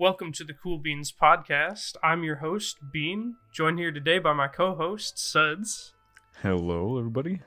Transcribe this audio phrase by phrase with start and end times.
[0.00, 1.94] Welcome to the Cool Beans podcast.
[2.02, 5.92] I'm your host, Bean, joined here today by my co host, Suds.
[6.40, 7.42] Hello, everybody.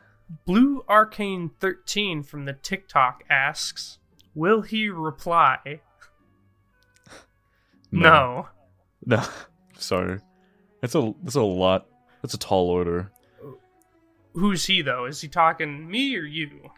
[0.46, 3.98] Blue Arcane 13 from the TikTok asks,
[4.36, 5.58] Will he reply?
[7.92, 8.50] No.
[9.04, 9.24] No.
[9.80, 10.20] Sorry.
[10.80, 11.88] That's a that's a lot.
[12.22, 13.12] That's a tall order.
[14.34, 15.06] Who's he, though?
[15.06, 16.70] Is he talking me or you?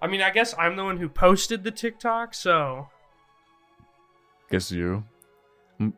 [0.00, 2.86] I mean, I guess I'm the one who posted the TikTok, so.
[4.50, 5.04] Guess you.
[5.80, 5.92] Mm,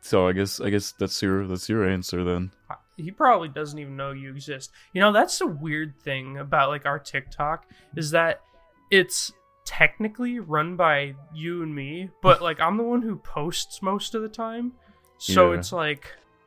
[0.00, 2.50] So I guess I guess that's your that's your answer then.
[2.96, 4.70] he probably doesn't even know you exist.
[4.92, 8.42] You know, that's the weird thing about like our TikTok is that
[8.90, 9.32] it's
[9.64, 14.22] technically run by you and me, but like I'm the one who posts most of
[14.22, 14.72] the time.
[15.18, 15.58] So Yeah.
[15.58, 16.06] it's like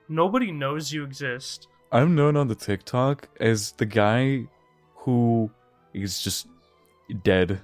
[0.09, 1.67] nobody knows you exist.
[1.91, 4.45] I'm known on the TikTok as the guy
[4.95, 5.49] who
[5.93, 6.47] is just
[7.23, 7.61] dead.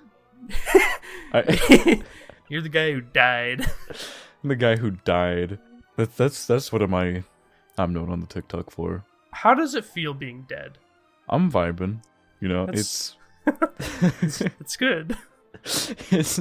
[1.34, 2.02] I,
[2.52, 3.62] You're the guy who died.
[4.44, 5.58] I'm the guy who died.
[5.96, 7.24] That's that's that's what am I
[7.78, 9.06] I'm known on the TikTok for.
[9.32, 10.78] How does it feel being dead?
[11.30, 12.04] I'm vibing.
[12.42, 13.16] You know, That's-
[14.22, 15.16] it's It's good.
[15.64, 16.40] it's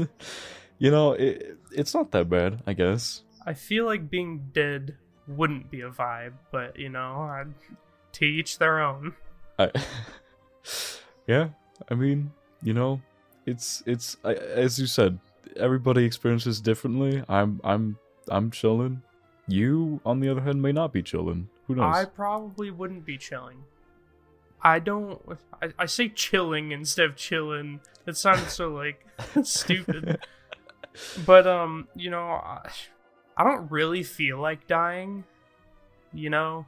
[0.79, 3.23] you know, it, it's not that bad, I guess.
[3.47, 4.97] I feel like being dead
[5.29, 7.55] wouldn't be a vibe, but you know, I'd
[8.15, 9.15] to each their own.
[9.61, 9.71] I,
[11.29, 11.51] yeah,
[11.89, 12.33] I mean,
[12.65, 13.01] you know,
[13.47, 15.21] it's it's I, as you said,
[15.57, 17.23] everybody experiences differently.
[17.29, 17.99] I'm I'm
[18.29, 19.03] I'm chilling.
[19.47, 21.49] You, on the other hand, may not be chilling.
[21.67, 21.97] Who knows?
[21.97, 23.65] I probably wouldn't be chilling.
[24.63, 25.21] I don't.
[25.63, 27.81] I, I say chilling instead of chilling.
[28.05, 29.05] That sounds so like
[29.43, 30.19] stupid.
[31.25, 32.69] But um, you know, I,
[33.37, 35.25] I don't really feel like dying.
[36.13, 36.67] You know,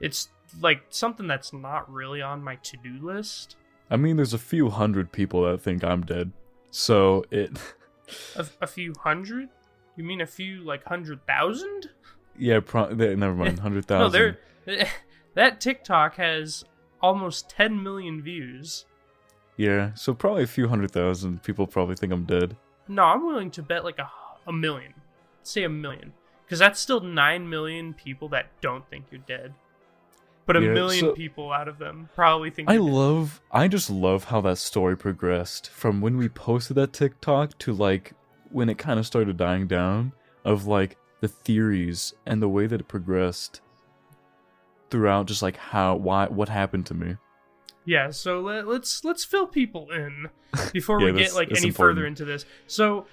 [0.00, 0.28] it's
[0.60, 3.56] like something that's not really on my to-do list.
[3.90, 6.32] I mean, there's a few hundred people that think I'm dead,
[6.72, 7.56] so it.
[8.34, 9.48] A, a few hundred?
[9.96, 11.90] You mean a few like hundred thousand?
[12.36, 13.58] Yeah, pro- there- never mind.
[13.66, 14.12] Hundred thousand.
[14.12, 14.88] No, there.
[15.34, 16.64] That TikTok has
[17.00, 18.86] almost 10 million views.
[19.56, 22.56] yeah, so probably a few hundred thousand people probably think I'm dead.
[22.88, 24.10] No, I'm willing to bet like a,
[24.46, 24.94] a million.
[25.42, 26.12] Say a million.
[26.44, 29.54] Because that's still 9 million people that don't think you're dead.
[30.44, 33.88] But a Yeah, million so- people out of them probably think I love I just
[33.90, 38.12] love how that story progressed from when we posted that TikTok to like
[38.50, 40.12] when it kind of started dying down
[40.44, 43.60] of like the theories and the way that it progressed
[44.90, 47.16] throughout just like how why what happened to me.
[47.84, 50.28] Yeah, so let, let's let's fill people in
[50.72, 52.44] before Yeah, we get like any further into this.
[52.66, 53.06] So,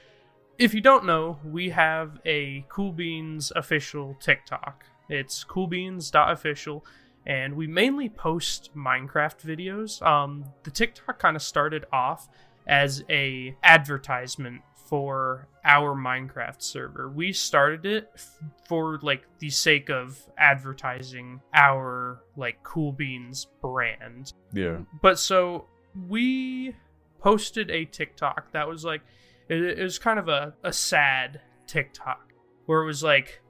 [0.60, 4.86] if you don't know, we have a Cool Beans official TikTok.
[5.10, 6.86] It's coolbeans.official
[7.30, 10.02] and we mainly post Minecraft videos.
[10.06, 12.28] Um the TikTok kind of started off
[12.68, 17.10] as a advertisement for our Minecraft server.
[17.10, 24.34] We started it f- for like the sake of advertising our like Cool Beans brand
[24.52, 24.80] Yeah.
[25.02, 25.66] but so
[26.08, 26.76] we
[27.20, 29.02] posted a TikTok that was like
[29.50, 32.34] it, it was kind of a, a sad TikTok
[32.66, 33.42] where it was like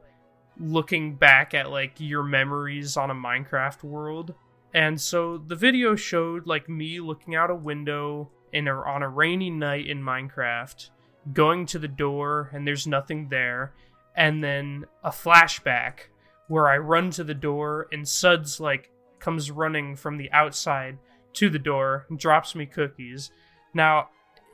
[0.60, 4.34] looking back at like your memories on a Minecraft world.
[4.74, 9.10] And so the video showed like me looking out a window in a, on a
[9.10, 10.90] rainy night in Minecraft,
[11.34, 13.74] going to the door and there's nothing there,
[14.16, 16.10] and then a flashback
[16.48, 20.98] where I run to the door and Suds like comes running from the outside
[21.34, 23.32] to the door and drops me cookies.
[23.74, 24.10] Now,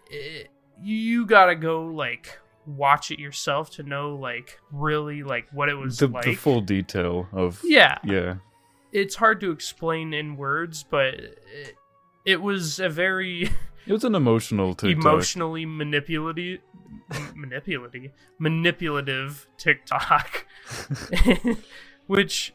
[0.10, 0.50] it,
[0.82, 2.38] you gotta go like
[2.68, 6.26] watch it yourself to know like really like what it was The, like.
[6.26, 8.36] the full detail of yeah, yeah.
[8.92, 11.76] it's hard to explain in words, but it,
[12.26, 13.50] it was a very
[13.88, 15.04] It was an emotional TikTok.
[15.06, 16.60] emotionally manipulative,
[17.36, 20.46] manipulative, manipulative TikTok,
[22.08, 22.54] which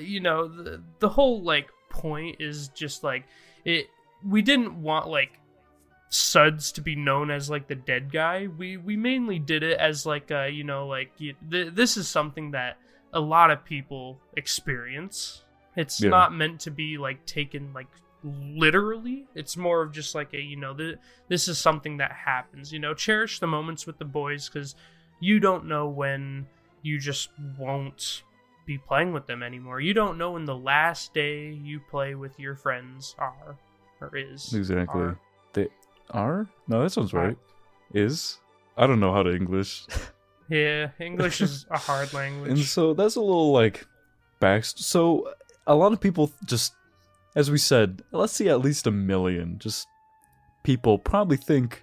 [0.00, 3.24] you know the the whole like point is just like
[3.64, 3.86] it.
[4.26, 5.38] We didn't want like
[6.16, 8.46] Suds to be known as like the dead guy.
[8.46, 12.08] We we mainly did it as like uh you know like you, th- this is
[12.08, 12.78] something that
[13.12, 15.44] a lot of people experience.
[15.76, 16.10] It's Yeah.
[16.10, 17.88] not meant to be like taken like
[18.24, 19.26] literally.
[19.34, 20.96] It's more of just like a you know th-
[21.28, 22.72] this is something that happens.
[22.72, 24.74] You know, cherish the moments with the boys because
[25.20, 26.46] you don't know when
[26.82, 28.22] you just won't
[28.66, 29.80] be playing with them anymore.
[29.80, 33.56] You don't know when the last day you play with your friends are
[34.00, 34.52] or is.
[34.54, 35.00] Exactly.
[35.02, 35.18] are.
[36.10, 36.46] Are?
[36.68, 37.36] No, that sounds right.
[37.94, 38.38] Is?
[38.76, 39.86] I don't know how to English.
[40.48, 42.50] Yeah, English is a hard language.
[42.50, 43.84] And so that's a little like
[44.38, 44.64] back.
[44.64, 45.32] So
[45.66, 46.74] a lot of people just,
[47.34, 49.58] as we said, let's see at least a million.
[49.58, 49.88] Just
[50.62, 51.82] people probably think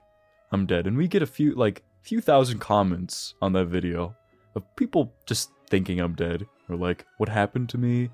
[0.51, 4.15] I'm dead, and we get a few like few thousand comments on that video
[4.55, 8.09] of people just thinking I'm dead or like, what happened to me?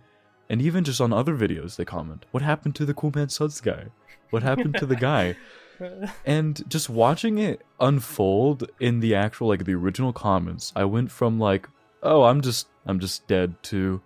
[0.49, 3.61] And even just on other videos, they comment, what happened to the Cool Man Suds
[3.61, 3.85] guy?
[4.31, 5.35] What happened to the guy?
[6.25, 11.39] And just watching it unfold in the actual, like the original comments, I went from
[11.39, 11.67] like,
[12.03, 14.01] oh, I'm just, I'm just dead to,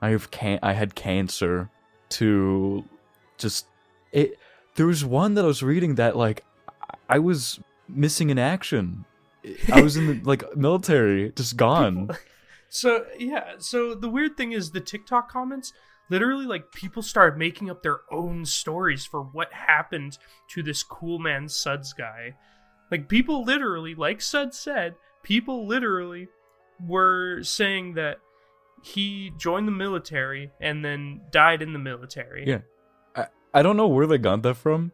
[0.00, 1.70] I have can, I had cancer,
[2.10, 2.84] to,
[3.36, 3.66] just,
[4.12, 4.38] it.
[4.76, 6.44] There was one that I was reading that like,
[7.08, 9.04] I was missing in action.
[9.72, 12.10] I was in the like military, just gone.
[12.70, 15.72] So yeah, so the weird thing is the TikTok comments
[16.10, 20.18] literally like people started making up their own stories for what happened
[20.48, 22.34] to this cool man Suds guy.
[22.90, 26.28] Like people literally, like Suds said, people literally
[26.86, 28.18] were saying that
[28.82, 32.46] he joined the military and then died in the military.
[32.46, 32.60] Yeah.
[33.14, 34.92] I, I don't know where they got that from.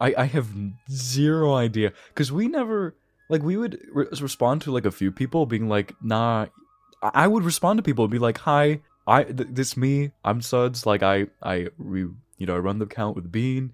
[0.00, 0.48] I, I have
[0.90, 1.92] zero idea.
[2.08, 2.96] Because we never,
[3.28, 6.46] like, we would re- respond to, like, a few people being like, nah.
[7.02, 10.86] I would respond to people and be like, hi, I, th- this me, I'm Suds.
[10.86, 13.72] Like, I, I, re, you know, I run the account with Bean.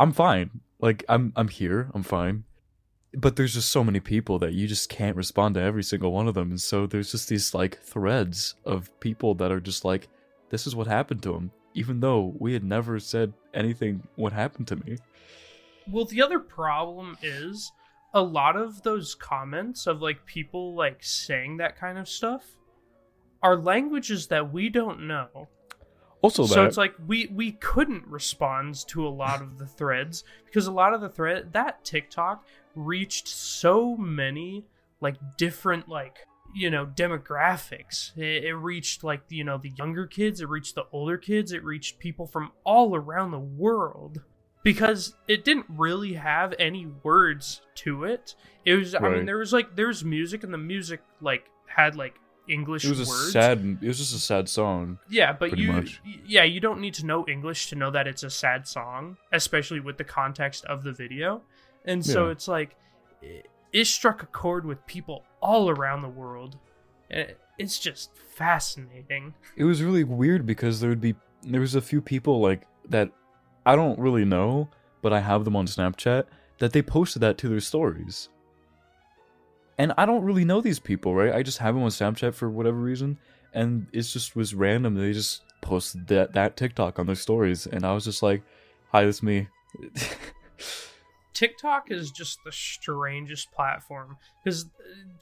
[0.00, 0.62] I'm fine.
[0.80, 1.90] Like, I'm, I'm here.
[1.94, 2.44] I'm fine.
[3.12, 6.26] But there's just so many people that you just can't respond to every single one
[6.26, 6.50] of them.
[6.50, 10.08] And so there's just these, like, threads of people that are just like,
[10.50, 11.50] this is what happened to him.
[11.74, 14.96] Even though we had never said anything what happened to me.
[15.86, 17.70] Well, the other problem is
[18.14, 22.44] a lot of those comments of like people like saying that kind of stuff
[23.42, 25.48] are languages that we don't know.
[26.22, 30.24] Also, so that it's like we we couldn't respond to a lot of the threads
[30.46, 32.44] because a lot of the thread that TikTok
[32.74, 34.64] reached so many
[35.00, 36.18] like different like
[36.54, 38.16] you know demographics.
[38.16, 41.62] It, it reached like you know the younger kids, it reached the older kids, it
[41.62, 44.22] reached people from all around the world
[44.62, 48.34] because it didn't really have any words to it.
[48.64, 51.94] It was I mean there was like there was music and the music like had
[51.94, 52.16] like
[52.48, 53.78] English it was a sad.
[53.80, 54.98] It was just a sad song.
[55.08, 56.00] Yeah, but you much.
[56.24, 59.80] yeah, you don't need to know English to know that it's a sad song, especially
[59.80, 61.42] with the context of the video.
[61.84, 62.32] And so Yeah.
[62.32, 62.76] it's like
[63.22, 66.56] it, it struck a chord with people all around the world.
[67.10, 69.34] And it's just fascinating.
[69.56, 73.10] It was really weird because there would be there was a few people like that
[73.64, 74.68] I don't really know,
[75.02, 76.24] but I have them on Snapchat
[76.58, 78.28] that they posted that to their stories.
[79.78, 81.34] And I don't really know these people, right?
[81.34, 83.18] I just have them on Snapchat for whatever reason,
[83.52, 84.94] and it just was random.
[84.94, 88.42] They just posted that that TikTok on their stories, and I was just like,
[88.92, 89.48] "Hi, it's me."
[91.34, 94.66] TikTok is just the strangest platform because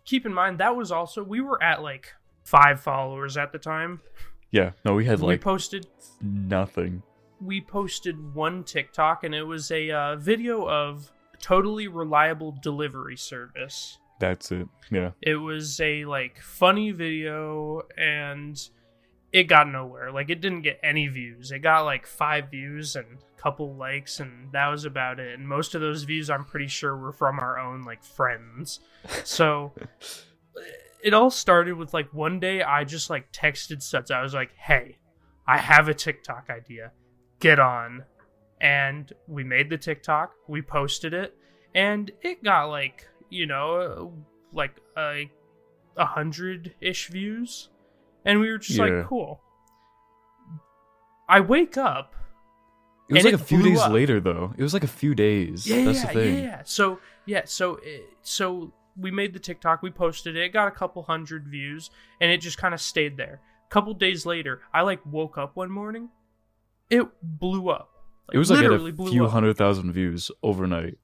[0.04, 2.12] keep in mind that was also we were at like
[2.44, 4.00] five followers at the time.
[4.52, 5.88] yeah, no, we had like we posted
[6.22, 7.02] nothing.
[7.40, 11.10] we posted one TikTok and it was a uh, video of
[11.40, 13.98] totally reliable delivery service.
[14.20, 14.68] That's it.
[14.90, 18.58] Yeah, It was a like funny video and
[19.32, 20.12] it got nowhere.
[20.12, 21.50] Like it didn't get any views.
[21.50, 25.38] It got like 5 views and a couple likes and that was about it.
[25.38, 28.80] And most of those views I'm pretty sure were from our own like friends.
[29.24, 29.72] So
[31.02, 34.10] it all started with like one day I just like texted Suds.
[34.10, 34.96] I was like, "Hey,
[35.46, 36.92] I have a TikTok idea.
[37.40, 38.04] Get on."
[38.60, 41.36] And we made the TikTok, we posted it,
[41.74, 45.30] and it got like, you know, uh, like uh, a
[45.96, 47.68] a hundred ish views.
[48.24, 48.84] And we were just Yeah.
[48.86, 49.40] like, cool.
[51.28, 52.14] I wake up.
[53.08, 53.92] it was like it a few days up.
[53.92, 54.54] later, though.
[54.56, 55.66] It was like a few days.
[55.66, 56.34] Yeah, That's yeah, the thing.
[56.36, 56.62] yeah, yeah.
[56.64, 57.80] So yeah, so uh,
[58.22, 62.30] so we made the TikTok, we posted it, it got a couple hundred views, and
[62.30, 63.40] it just kind of stayed there.
[63.66, 66.08] A couple days later, I like woke up one morning,
[66.90, 67.90] it blew up.
[68.32, 69.32] It was like a few up.
[69.32, 70.96] hundred thousand views overnight.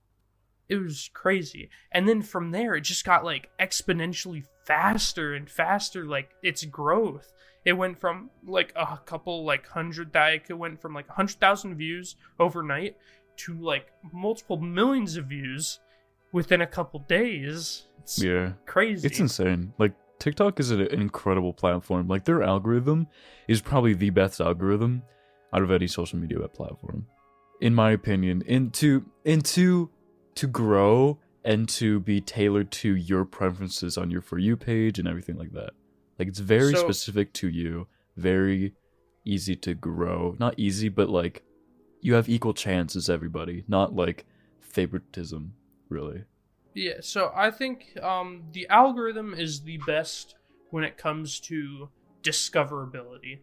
[0.70, 1.68] It was crazy.
[1.92, 7.32] And then from there, it just got like exponentially faster and faster, like its growth.
[7.64, 11.74] It went from like a couple, like hundred, like it went from like hundred thousand
[11.76, 12.96] views overnight
[13.38, 15.80] to like multiple millions of views
[16.32, 17.88] within a couple days.
[17.98, 18.52] It's Yeah.
[18.64, 19.06] crazy.
[19.06, 19.72] It's insane.
[19.76, 22.06] Like TikTok is an incredible platform.
[22.06, 23.08] Like their algorithm
[23.48, 25.02] is probably the best algorithm
[25.52, 27.06] out of any social media platform,
[27.60, 28.42] in my opinion.
[28.46, 29.90] Into into
[30.36, 35.08] to grow and to be tailored to your preferences on your for you page and
[35.08, 35.70] everything like that.
[36.18, 37.86] Like it's very So- specific to you.
[38.16, 38.74] Very
[39.24, 40.36] easy to grow.
[40.38, 41.42] Not easy, but like
[42.00, 43.64] you have equal chance as everybody.
[43.68, 44.26] Not like
[44.60, 45.54] favoritism,
[45.88, 46.24] really.
[46.74, 50.34] Yeah, so I think um, the algorithm is the best
[50.70, 51.88] when it comes to
[52.22, 53.40] discoverability.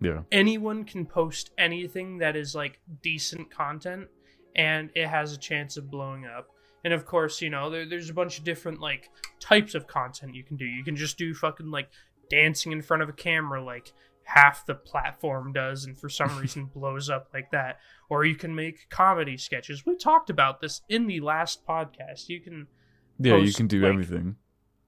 [0.00, 0.22] Yeah.
[0.32, 4.08] anyone can post anything that is like decent content
[4.56, 6.48] and it has a chance of blowing up
[6.84, 9.08] And of course, you know, there, there's a bunch of different like
[9.40, 10.66] types of content you can do.
[10.66, 11.88] You can just do fucking like
[12.30, 13.92] dancing in front of a camera like
[14.24, 17.78] half the platform does and for some reason blows up like that.
[18.10, 19.84] Or you can make comedy sketches.
[19.86, 22.28] We talked about this in the last podcast.
[22.28, 22.66] You can
[23.18, 24.36] Yeah, you can do like- everything.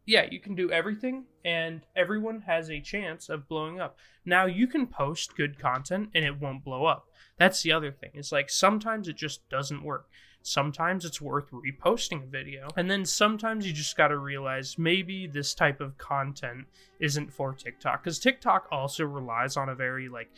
[0.07, 3.99] Yeah, you can do everything, and everyone has a chance of blowing up.
[4.25, 7.07] Now, you can post good content and it won't blow up.
[7.39, 8.11] That's the other thing.
[8.15, 10.09] It's like sometimes it just doesn't work.
[10.43, 12.69] Sometimes it's worth reposting a video.
[12.77, 16.67] And then sometimes you just got to realize maybe this type of content
[17.01, 18.05] isn't for TikTok.
[18.05, 20.31] Because TikTok also relies on a very, like,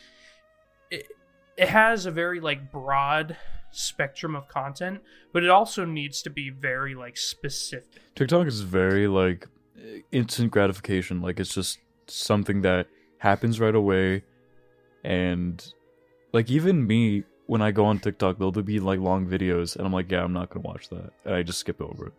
[0.90, 1.06] it,
[1.58, 3.36] it has a very, like, broad
[3.70, 5.02] spectrum of content,
[5.34, 8.00] but it also needs to be very, like, specific.
[8.14, 9.46] TikTok is very like
[10.12, 11.20] instant gratification.
[11.20, 12.86] Like it's just something that
[13.18, 14.24] happens right away,
[15.04, 15.72] and
[16.32, 19.92] like even me when I go on TikTok, there'll be like long videos, and I'm
[19.92, 22.12] like, yeah, I'm not gonna watch that, and I just skip over it.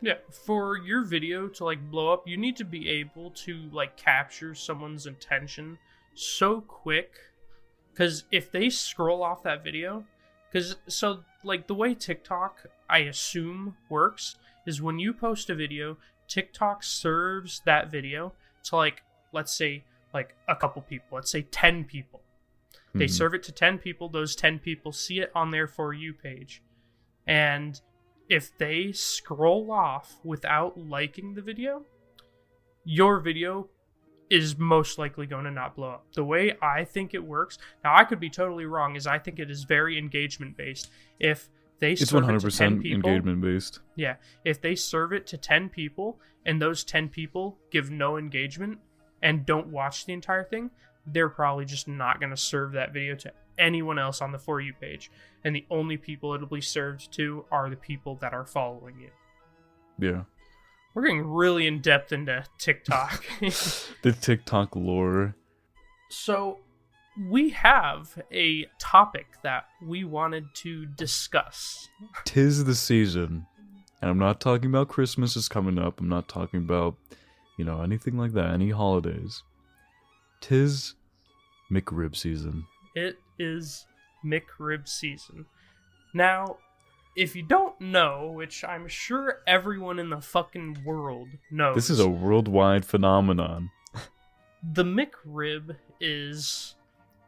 [0.00, 3.96] Yeah, for your video to like blow up, you need to be able to like
[3.96, 5.78] capture someone's attention
[6.14, 7.12] so quick
[7.94, 10.04] cuz if they scroll off that video
[10.52, 15.96] cuz so like the way TikTok I assume works is when you post a video,
[16.28, 18.32] TikTok serves that video
[18.64, 19.02] to like
[19.32, 22.22] let's say like a couple people, let's say 10 people.
[22.94, 23.10] They Mhm.
[23.10, 24.08] serve it to 10 people.
[24.08, 26.62] Those 10 people see it on their For You page.
[27.26, 27.80] And
[28.28, 31.84] if they scroll off without liking the video,
[32.84, 33.68] your video
[34.30, 36.12] is most likely going to not blow up.
[36.14, 39.38] The way I think it works, now I could be totally wrong, is I think
[39.38, 40.90] it is very engagement based.
[41.18, 41.48] If
[41.80, 43.80] they It's serve it to 10 100% people, engagement based.
[43.96, 48.78] yeah, if they serve it to 10 people and those 10 people give no engagement
[49.22, 50.70] and don't watch the entire thing,
[51.06, 54.60] they're probably just not going to serve that video to anyone else on the For
[54.60, 55.10] You page.
[55.44, 59.10] And the only people it'll be served to are the people that are following you.
[59.98, 60.22] Yeah,
[60.94, 63.24] We're getting really in depth into TikTok.
[64.02, 65.36] the TikTok lore.
[66.10, 66.58] so,
[67.30, 71.88] we have a topic that we wanted to discuss.
[72.24, 73.46] Tis the season,
[74.02, 76.00] and I'm not talking about Christmas is coming up.
[76.00, 76.96] I'm not talking about,
[77.58, 78.50] you know, anything like that.
[78.50, 79.42] Any holidays.
[80.40, 80.94] Tis
[81.70, 82.66] McRib season.
[82.94, 83.86] It is
[84.24, 85.46] McRib season.
[86.12, 86.58] Now,
[87.16, 92.00] if you don't know, which I'm sure everyone in the fucking world knows, This is
[92.00, 93.70] a worldwide phenomenon.
[94.62, 96.74] the McRib is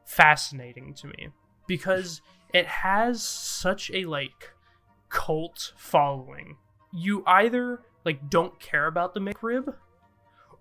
[0.07, 1.29] fascinating to me
[1.67, 2.23] because
[2.55, 4.53] it has such a like
[5.09, 6.57] cult following.
[6.93, 9.75] You either like don't care about the McRib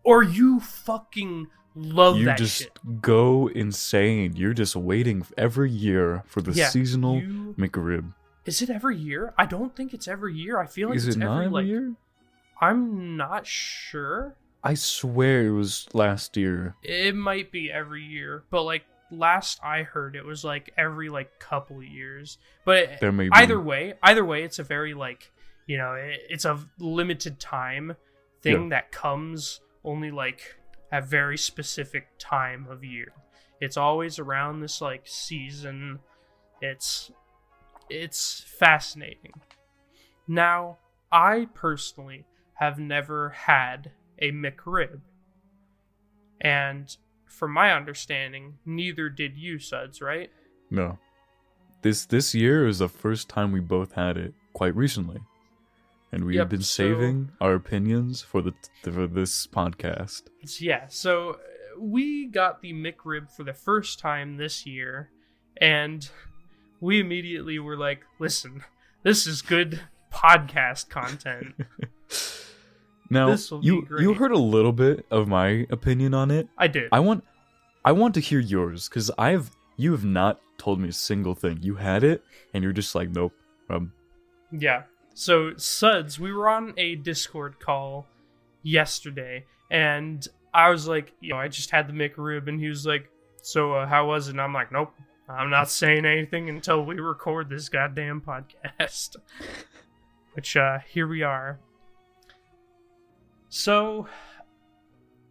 [0.04, 2.78] or you fucking love you that just shit.
[3.02, 4.34] go insane.
[4.36, 8.14] You're just waiting every year for the Yeah, seasonal you- McRib.
[8.46, 9.34] Is it every year?
[9.40, 10.60] I don't think it's every year.
[10.60, 11.94] I feel like Is it's it every like year?
[12.62, 14.36] I'm not sure.
[14.64, 16.76] I swear it was last year.
[16.84, 21.40] It might be every year, but like last I heard it was like every like
[21.40, 22.38] couple years.
[22.66, 23.32] But There may be.
[23.34, 25.32] either way, either way it's a very like,
[25.68, 27.96] you know, it, it's a limited time
[28.42, 28.70] thing Yeah.
[28.70, 30.56] that comes only like
[30.92, 33.12] at very specific time of year.
[33.62, 36.00] It's always around this like season.
[36.62, 37.12] It's
[37.90, 39.34] it's fascinating.
[40.28, 40.78] Now,
[41.12, 45.02] I personally have never had a McRib.
[46.42, 46.96] And
[47.36, 50.32] from my understanding, neither did you, Suds, right?
[50.70, 50.98] No.
[51.82, 55.20] This this year is the first time we both had it quite recently.
[56.12, 60.24] And we have Yep, been so- saving our opinions for the for this podcast.
[60.60, 65.10] Yeah, so uh, we got the McRib for the first time this year,
[65.58, 66.10] and
[66.80, 68.64] we immediately were like, listen,
[69.04, 69.82] this is good
[70.14, 71.54] podcast content.
[73.10, 76.48] Now, This will be you you heard a little bit of my opinion on it.
[76.58, 76.90] I did.
[76.92, 77.24] I want
[77.84, 81.60] I want to hear yours cuz I've you have not told me a single thing.
[81.62, 83.34] You had it and you're just like nope.
[83.70, 83.94] Um
[84.52, 84.84] Yeah.
[85.14, 88.08] So Suds, we were on a Discord call
[88.64, 92.86] yesterday, and I was like, you know, I just had the McRib, and he was
[92.86, 93.10] like,
[93.42, 94.94] "So uh, how was it?" And I'm like, "Nope,
[95.30, 99.16] I'm not saying anything until we record this goddamn podcast."
[100.34, 101.60] Which uh, here we are.
[103.50, 104.08] So,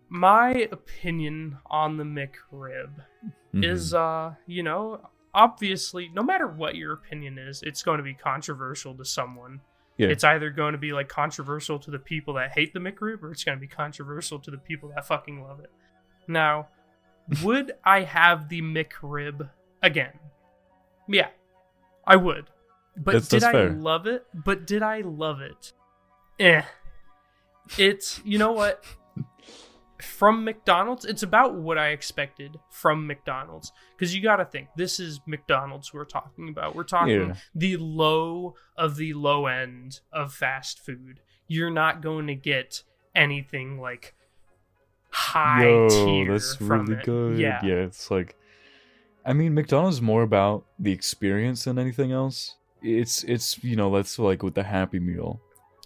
[0.08, 2.90] my opinion on the McRib
[3.54, 3.64] mhm.
[3.64, 5.00] is uh you know
[5.32, 9.60] obviously no matter what your opinion is it's going to be controversial to someone
[9.96, 10.08] Yeah.
[10.08, 13.32] it's either going to be like controversial to the people that hate the mcrib or
[13.32, 15.72] it's going to be controversial to the people that fucking love it
[16.28, 16.68] now
[17.42, 19.48] would i have the mcrib
[19.82, 20.12] again
[21.08, 21.28] yeah
[22.06, 22.50] i would
[22.96, 23.70] But That's- did that's I fair.
[23.70, 24.24] love it?
[24.32, 25.72] But did I love it?
[26.38, 26.62] Eh.
[27.78, 28.84] It's you know what?
[30.02, 33.72] From McDonald's, it's about what I expected from McDonald's.
[33.96, 36.74] Because you got to think, this is McDonald's we're talking about.
[36.74, 37.34] We're talking Yeah.
[37.54, 41.20] the low of the low end of fast food.
[41.48, 42.82] You're not going to get
[43.14, 44.14] anything like
[45.10, 47.04] high Yo, tier that's from really it.
[47.04, 47.38] good.
[47.38, 47.60] Yeah.
[47.64, 48.36] yeah, it's like,
[49.24, 52.56] I mean, McDonald's is more about the experience than anything else.
[52.82, 55.40] It's it's you know that's like with the Happy Meal,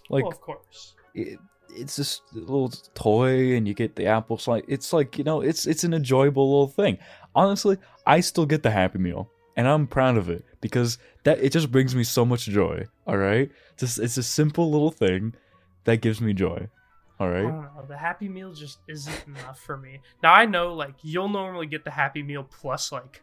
[0.09, 0.95] like well, of course.
[1.13, 4.63] it, it's just a little toy and you get the apple slice.
[4.67, 6.97] It's like you know it's it's an enjoyable little thing.
[7.35, 11.51] Honestly, I still get the Happy Meal and I'm proud of it because that it
[11.51, 12.85] just brings me so much joy.
[13.05, 15.33] All right, just it's a simple little thing
[15.83, 16.67] that gives me joy.
[17.19, 17.39] All right.
[17.45, 17.85] I don't know.
[17.87, 19.99] The Happy Meal just isn't enough for me.
[20.23, 23.21] Now I know, like you'll normally get the Happy Meal plus like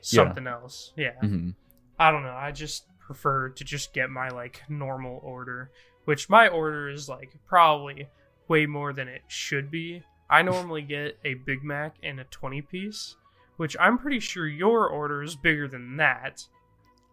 [0.00, 0.92] something else.
[0.96, 1.18] Yeah.
[1.20, 1.50] hmm
[1.98, 2.34] I don't know.
[2.34, 5.70] I just prefer to just get my like normal order,
[6.04, 8.08] which my order is like probably
[8.48, 10.02] way more than it should be.
[10.28, 13.16] I normally get a Big Mac and a 20 piece,
[13.56, 16.46] which I'm pretty sure your order is bigger than that.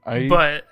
[0.06, 0.66] I but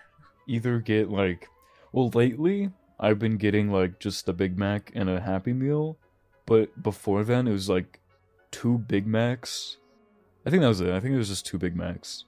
[0.47, 1.47] either get like
[1.91, 5.97] well lately I've been getting like just a Big Mac and a Happy Meal,
[6.45, 8.01] but before then it was like
[8.51, 9.77] two Big Macs.
[10.45, 10.89] I think that was it.
[10.89, 12.25] I think it was just two Big Macs.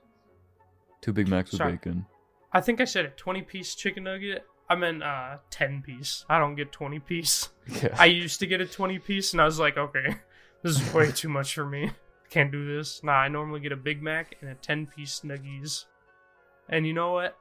[1.01, 1.73] Two Big Macs with Sorry.
[1.73, 2.05] bacon.
[2.53, 4.45] I think I said a 20 piece chicken nugget.
[4.71, 6.25] I meant uh 10 piece.
[6.29, 7.49] I don't get 20 piece.
[7.83, 7.95] Yeah.
[7.97, 10.15] I used to get a 20 piece and I was like, okay,
[10.63, 11.91] this is way too much for me.
[12.29, 13.03] Can't do this.
[13.03, 15.85] Nah, I normally get a Big Mac and a 10 piece nuggies.
[16.69, 17.37] And you know what?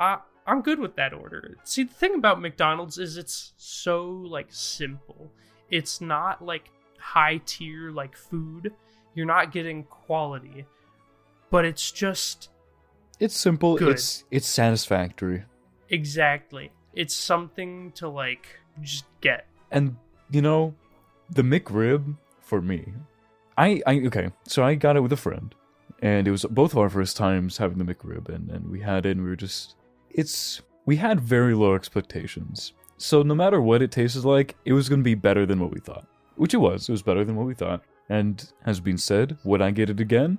[0.00, 1.56] I I'm good with that order.
[1.64, 5.30] See, the thing about McDonald's is it's so like simple.
[5.70, 8.72] It's not like high tier like food.
[9.14, 10.64] You're not getting quality.
[11.50, 12.48] But it's just
[13.20, 13.76] it's simple.
[13.76, 13.90] Good.
[13.90, 15.44] It's it's satisfactory.
[15.88, 16.72] Exactly.
[16.94, 19.46] It's something to like just get.
[19.70, 19.96] And
[20.30, 20.74] you know,
[21.30, 22.92] the McRib for me,
[23.56, 24.30] I I okay.
[24.44, 25.54] So I got it with a friend,
[26.00, 29.06] and it was both of our first times having the McRib, and and we had
[29.06, 29.76] it, and we were just
[30.10, 32.72] it's we had very low expectations.
[32.98, 35.80] So no matter what it tasted like, it was gonna be better than what we
[35.80, 36.06] thought,
[36.36, 36.88] which it was.
[36.88, 37.82] It was better than what we thought.
[38.08, 40.38] And has been said, would I get it again?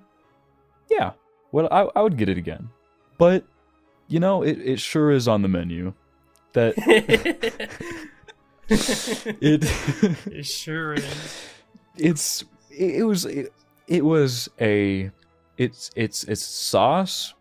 [0.89, 1.11] Yeah,
[1.51, 2.69] well I I would get it again,
[3.17, 3.45] but
[4.07, 5.93] you know it it sure is on the menu.
[6.53, 6.73] That
[8.69, 9.63] it.
[10.27, 11.45] it sure is.
[11.97, 13.53] it's it, it was it,
[13.87, 15.11] it was a
[15.57, 17.33] it's it's it's sauce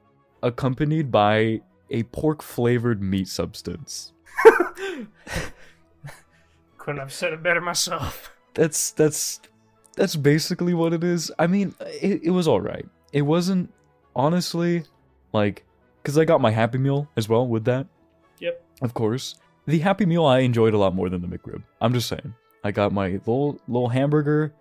[0.43, 4.13] accompanied by a pork flavored meat substance
[6.79, 8.33] Couldn't have said it better myself.
[8.55, 9.41] that's that's
[9.97, 13.73] that's basically what it is i mean it, it was all right it wasn't
[14.15, 14.85] honestly
[15.33, 15.65] like
[16.07, 17.85] because i got my happy meal as well with that.
[18.39, 18.63] Yep.
[18.81, 19.35] of course.
[19.67, 21.65] The happy meal i enjoyed a lot more than the mcrib.
[21.81, 22.33] I'm just saying.
[22.63, 24.53] I got my little little hamburger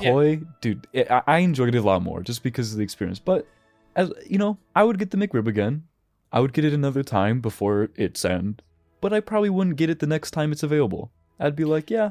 [0.00, 0.10] Yeah.
[0.10, 0.40] toy.
[0.60, 3.20] Dude it, I, I enjoyed it a lot more just because of the experience.
[3.20, 3.46] But
[3.94, 5.84] as you know i would get the mcrib again.
[6.32, 8.60] I would get it another time before its end
[9.00, 11.12] but i probably wouldn't get it the next time it's available.
[11.38, 12.10] I'd be like yeah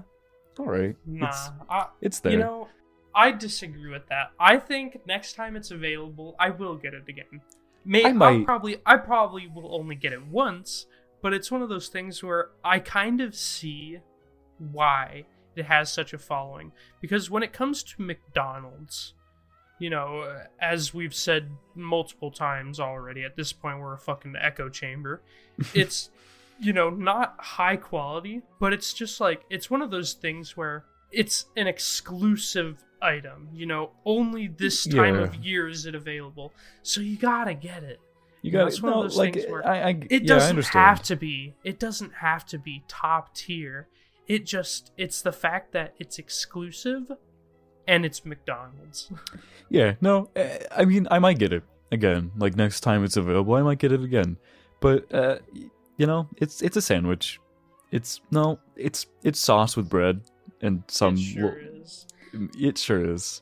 [0.59, 0.95] all right.
[1.05, 2.31] Nah, it's, I, it's there.
[2.31, 2.67] you know,
[3.13, 4.31] I disagree with that.
[4.39, 7.41] I think next time it's available, I will get it again.
[7.87, 10.85] May I might- probably, I probably will only get it once,
[11.21, 13.99] but it's one of those things where I kind of see
[14.59, 16.71] why it has such a following.
[17.01, 19.13] Because when it comes to McDonald's,
[19.79, 24.69] you know, as we've said multiple times already, at this point we're a fucking echo
[24.69, 25.21] chamber.
[25.73, 26.09] It's
[26.59, 30.85] you know, not high quality, but it's just like it's one of those things where
[31.11, 33.49] it's an exclusive item.
[33.53, 35.21] You know, only this time Yeah.
[35.23, 37.99] of year is it available, so you gotta get it.
[38.41, 41.01] you got it's one of those like things where I, I It yeah, doesn't have
[41.03, 41.55] to be.
[41.63, 43.87] It doesn't have to be top tier.
[44.27, 47.11] It just it's the fact that it's exclusive,
[47.87, 49.11] and it's McDonald's.
[49.69, 52.31] Yeah, no, eh, I mean, I might get it again.
[52.37, 54.37] Like next time it's available, I might get it again.
[54.79, 55.39] But uh,
[55.97, 57.41] you know, it's it's a sandwich.
[57.91, 60.21] It's no, it's it's sauce with bread
[60.61, 61.15] and some.
[61.15, 62.05] it sure lo- is.
[62.57, 63.41] It sure is.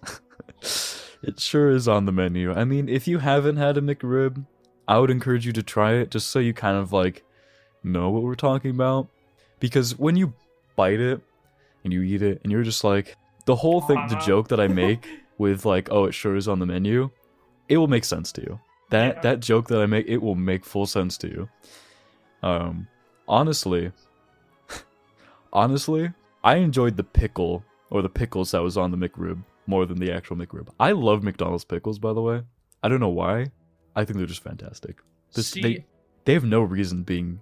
[1.23, 2.51] it sure is on the menu.
[2.53, 4.45] I mean, if you haven't had a McRib,
[4.87, 7.23] I would encourage you to try it just so you kind of like
[7.83, 9.07] know what we're talking about.
[9.59, 10.33] Because when you
[10.75, 11.21] bite it
[11.83, 14.25] and you eat it and you're just like the whole thing, the Uh-huh.
[14.25, 17.09] joke that I make with like, oh, it sure is on the menu,
[17.69, 18.59] it will make sense to you.
[18.89, 19.19] That Yeah.
[19.21, 21.49] that joke that I make, it will make full sense to you.
[22.43, 22.87] Um,
[23.27, 23.91] honestly,
[25.53, 26.11] honestly,
[26.43, 30.11] I enjoyed the pickle or the pickles that was on the McRib more than the
[30.11, 30.67] actual McRib.
[30.79, 32.41] I love McDonald's pickles, by the way.
[32.83, 33.47] I don't know why.
[33.95, 34.97] I think they're just fantastic.
[35.33, 35.85] This- See, they-
[36.25, 37.41] they have no reason being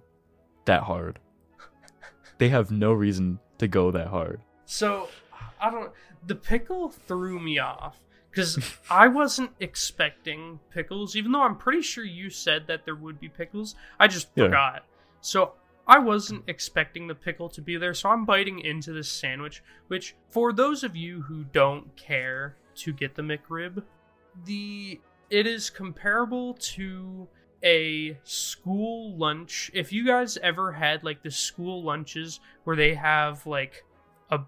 [0.66, 1.18] that hard.
[2.38, 4.40] they have no reason to go that hard.
[4.66, 5.08] So
[5.60, 5.90] I don't.
[6.26, 8.58] The pickle threw me off because
[8.90, 13.28] I wasn't expecting pickles, even though I'm pretty sure you said that there would be
[13.28, 13.74] pickles.
[13.98, 14.44] I just Yeah.
[14.46, 14.84] forgot.
[15.20, 15.52] So
[15.86, 19.62] I wasn't expecting the pickle to be there, so I'm biting into this sandwich.
[19.88, 23.82] Which, for those of you who don't care to get the McRib,
[24.44, 27.28] the it is comparable to
[27.62, 29.70] a school lunch.
[29.74, 33.84] If you guys ever had like the school lunches where they have like
[34.30, 34.40] a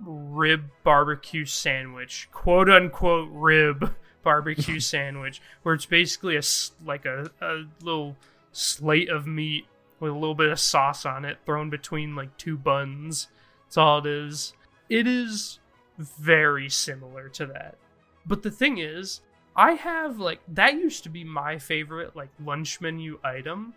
[0.00, 6.42] rib barbecue sandwich, quote unquote rib barbecue sandwich, where it's basically a
[6.84, 8.16] like a, a little
[8.52, 9.66] slate of meat
[10.00, 13.28] with a little bit of sauce on it thrown between like two buns.
[13.66, 14.54] That's all it is.
[14.88, 15.58] It is
[15.98, 17.76] very similar to that.
[18.26, 19.20] But the thing is,
[19.56, 23.74] I have like that used to be my favorite like lunch menu item,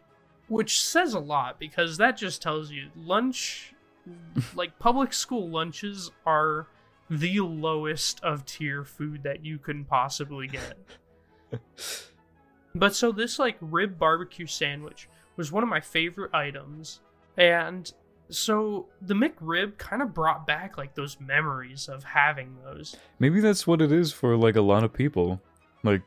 [0.47, 3.73] which says a lot because that just tells you lunch
[4.55, 6.67] like public school lunches are
[7.09, 10.77] the lowest of tier food that you can possibly get.
[12.75, 15.09] but so this like rib barbecue sandwich
[15.41, 16.99] was one of my favorite items
[17.37, 17.91] and
[18.29, 22.95] so the McRib kind of brought back like those memories of having those.
[23.19, 25.41] Maybe that's what it is for like a lot of people,
[25.83, 26.01] like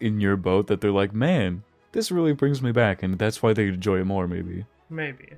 [0.00, 3.52] in your boat that they're like, man, this really brings me back, and that's why
[3.52, 4.26] they enjoy it more.
[4.26, 4.66] Maybe.
[4.90, 5.34] maybe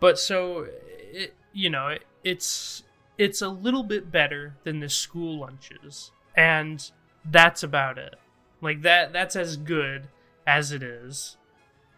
[0.00, 0.66] but so
[1.12, 2.82] it, you know it, it's
[3.18, 6.90] it's a little bit better than the school lunches and
[7.26, 8.16] that's about it
[8.60, 10.08] like that that's as good
[10.46, 11.36] as it is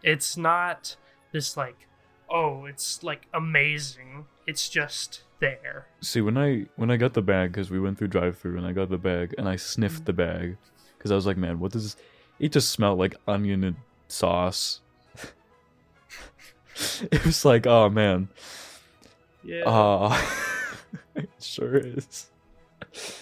[0.03, 0.95] it's not
[1.31, 1.87] this like
[2.29, 7.51] oh it's like amazing it's just there See, when I when I got the bag,
[7.51, 10.57] because we went through drive-through, and I got the bag, and I sniffed the bag,
[10.97, 11.95] because I was like, man, what does?
[12.39, 13.75] It just smelled like onion and
[14.09, 14.81] sauce.
[17.11, 18.27] it was like, oh man,
[19.43, 20.65] yeah ah,
[21.15, 22.29] it sure is.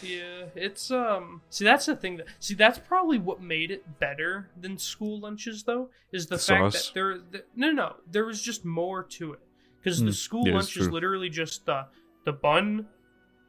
[0.02, 1.42] Yeah, it's um.
[1.50, 2.18] See, that's the thing.
[2.18, 6.42] That see, that's probably what made it better than school lunches, though, is the, The
[6.42, 6.88] fact sauce?
[6.88, 7.18] that there.
[7.20, 9.40] The, no, no, there was just more to it
[9.84, 11.84] because the Mm, school yeah, lunch is literally just the
[12.26, 12.88] the bun,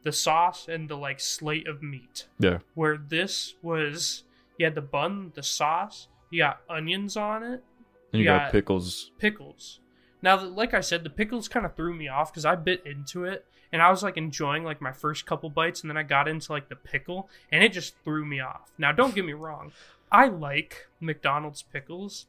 [0.03, 2.27] the sauce, and the like slate of meat.
[2.39, 4.23] Yeah, Where this was,
[4.57, 7.63] you had the bun, the sauce, you got onions on it,
[8.11, 8.39] and you Yeah.
[8.45, 9.11] got pickles.
[9.19, 9.79] pickles.
[10.21, 13.25] Now, like I said, the pickles kind of threw me off because I bit into
[13.25, 16.29] it and I was like enjoying like my first couple bites, and then I got
[16.29, 18.71] into like the pickle, and it just threw me off.
[18.77, 19.73] Now, don't get me wrong,
[20.11, 22.27] I like McDonald's pickles,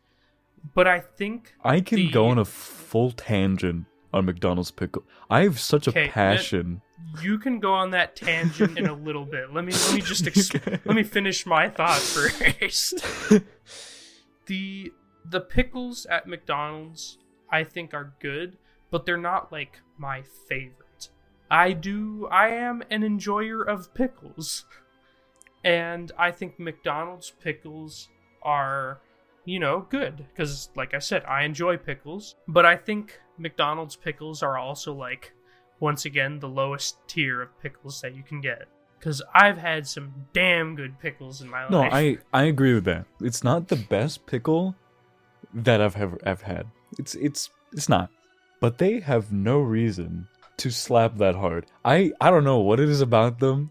[0.74, 5.04] but I think I can the- go on a full tangent on McDonald's pickle.
[5.30, 6.80] I have such a Okay, passion.
[7.20, 9.52] you can go on that tangent in a little bit.
[9.52, 10.50] Let me let me just ex-
[10.84, 13.04] let me finish my thought first.
[14.46, 14.92] the
[15.28, 17.18] the pickles at McDonald's
[17.50, 18.56] I think are good,
[18.90, 20.80] but they're not like my favorite.
[21.54, 24.64] I do I am an enjoyer of pickles.
[25.62, 28.08] And I think McDonald's pickles
[28.42, 29.00] are
[29.44, 34.42] you know, good cuz like I said, I enjoy pickles, but I think McDonald's pickles
[34.42, 35.32] are also like
[35.78, 38.66] once again the lowest tier of pickles that you can get
[39.00, 41.92] cuz I've had some damn good pickles in my No, life.
[41.92, 43.06] I I agree with that.
[43.20, 44.74] It's not the best pickle
[45.52, 46.66] that I've ever I've had.
[46.98, 48.10] It's it's it's not.
[48.60, 50.26] But they have no reason
[50.58, 51.66] to slap that hard.
[51.84, 53.70] I I don't know what it is about them.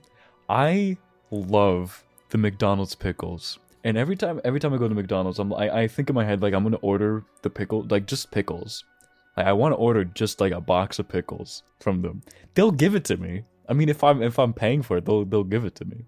[0.50, 0.98] I
[1.32, 3.60] love the McDonald's pickles.
[3.84, 6.26] And every time every time I go to McDonald's, I'm I, I think in my
[6.26, 8.84] head like I'm gonna order the pickle like just pickles.
[9.36, 12.22] Like I want to order just like a box of pickles from them.
[12.54, 13.44] They'll give it to me.
[13.68, 16.06] I mean, if I'm if I'm paying for it, they'll they'll give it to me.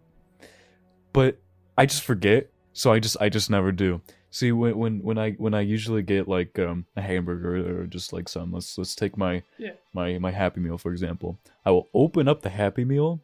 [1.11, 1.39] But
[1.77, 4.01] I just forget, so I just I just never do.
[4.35, 8.11] See, when when when I when I usually get like um, a hamburger or just
[8.11, 9.75] like some, let's let's take my Yeah.
[9.93, 11.39] my my Happy Meal for example.
[11.65, 13.21] I will open up the Happy Meal,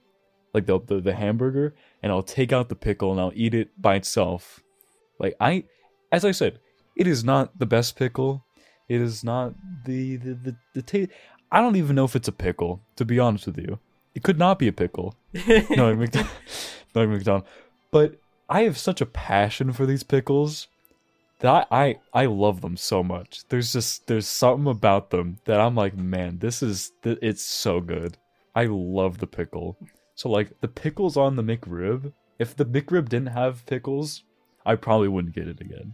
[0.53, 3.69] like the the, the hamburger, and I'll take out the pickle and I'll eat it
[3.81, 4.61] by itself.
[5.19, 5.65] Like I,
[6.13, 6.59] as I said,
[6.95, 8.45] it is not the best pickle.
[8.87, 11.11] It is not the the the, the taste.
[11.51, 12.83] I don't even know if it's a pickle.
[12.95, 13.79] To be honest with you,
[14.15, 15.15] it could not be a pickle
[15.71, 16.31] no, McDonald,
[16.95, 17.43] no, McDonald.
[17.91, 18.15] But
[18.47, 20.69] I have such a passion for these pickles
[21.41, 23.43] that I, I love them so much.
[23.49, 27.81] There's just there's something about them that I'm like, man, this is th- it's so
[27.81, 28.17] good.
[28.55, 29.77] I love the pickle.
[30.15, 32.13] So like the pickles on the McRib.
[32.39, 34.23] If the McRib didn't have pickles,
[34.65, 35.93] I probably wouldn't get it again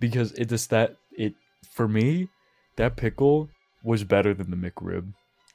[0.00, 1.34] because it just that it
[1.70, 2.28] for me
[2.76, 3.48] that pickle
[3.82, 5.12] was better than the McRib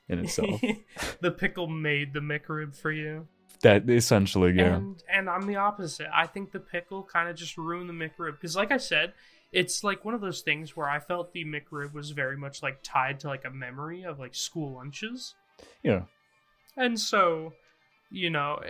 [0.08, 0.62] in itself.
[1.21, 3.27] the pickle made the McRib for you.
[3.62, 4.76] That essentially, yeah.
[4.76, 6.08] And and I'm the opposite.
[6.13, 9.13] I think the pickle kind of just ruined the McRib because, like I said,
[9.52, 12.80] it's like one of those things where I felt the McRib was very much like
[12.84, 15.36] tied to like a memory of like school lunches.
[15.84, 16.04] Yeah.
[16.78, 17.54] And so,
[18.10, 18.69] you know, eh,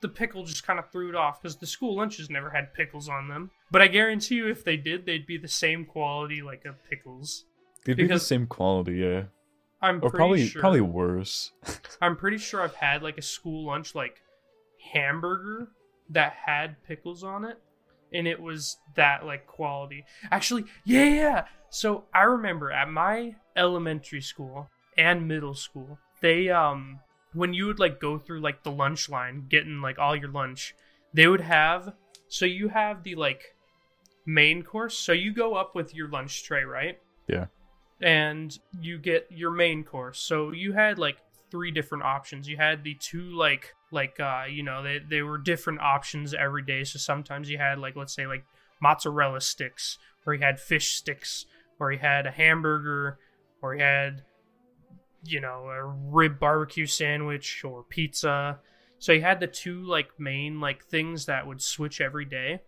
[0.00, 3.08] the pickle just kind of threw it off because the school lunches never had pickles
[3.08, 3.50] on them.
[3.70, 7.44] But I guarantee you, if they did, they'd be the same quality like of pickles.
[7.84, 9.24] They'd be the same quality, yeah.
[9.82, 10.60] I'm Or probably sure.
[10.60, 11.50] probably worse.
[12.00, 14.22] I'm pretty sure I've had like a school lunch like
[14.92, 15.68] hamburger
[16.10, 17.58] that had pickles on it
[18.12, 20.04] and it was that like quality.
[20.30, 21.44] Actually, yeah, yeah.
[21.70, 24.68] So I remember at my elementary school
[24.98, 27.00] and middle school, they um
[27.32, 30.74] when you would like go through like the lunch line getting like all your lunch,
[31.14, 31.94] they would have
[32.28, 33.54] so you have the like
[34.26, 34.98] main course.
[34.98, 36.98] So you go up with your lunch tray, right?
[37.28, 37.46] Yeah.
[38.00, 40.18] and you get your main course.
[40.20, 41.18] So you had like
[41.50, 42.48] three different options.
[42.48, 46.62] You had the two like like uh you know they they were different options every
[46.62, 46.84] day.
[46.84, 48.44] So sometimes you had like let's say like
[48.80, 51.46] mozzarella sticks, or you had fish sticks,
[51.78, 53.18] or you had a hamburger,
[53.60, 54.22] or you had
[55.24, 58.58] you know a rib barbecue sandwich or pizza.
[58.98, 62.60] So you had the two like main like things that would switch every day,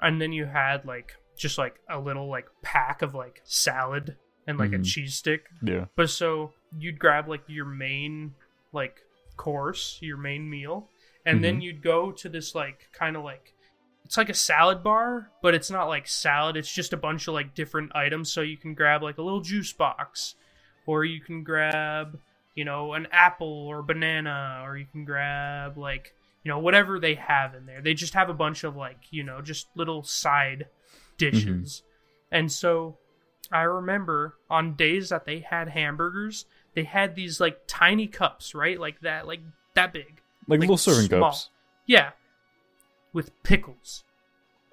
[0.00, 4.16] and then you had like just like a little like pack of like salad
[4.46, 4.84] and like a Mhm.
[4.84, 5.46] cheese stick.
[5.62, 5.86] Yeah.
[5.96, 8.34] But so you'd grab like your main
[8.72, 9.00] like
[9.42, 10.88] course, your main meal,
[11.26, 11.62] and then mm-hmm.
[11.62, 13.54] you'd go to this like kind of like
[14.04, 16.56] it's like a salad bar, but it's not like salad.
[16.56, 18.30] It's just a bunch of like different items.
[18.32, 20.36] So you can grab like a little juice box,
[20.86, 22.20] or you can grab
[22.54, 27.16] you know an apple or banana, or you can grab like you know whatever they
[27.16, 27.82] have in there.
[27.82, 30.66] They just have a bunch of like you know just little side
[31.18, 32.36] dishes, mm-hmm.
[32.36, 32.96] and so
[33.50, 38.78] I remember on days that they had hamburgers, they had these like tiny cups, right?
[38.78, 39.40] Like that, like
[39.74, 40.20] that big.
[40.48, 41.30] Like, Like, little serving small.
[41.30, 41.50] cups.
[41.86, 42.10] Yeah.
[43.12, 44.04] With pickles.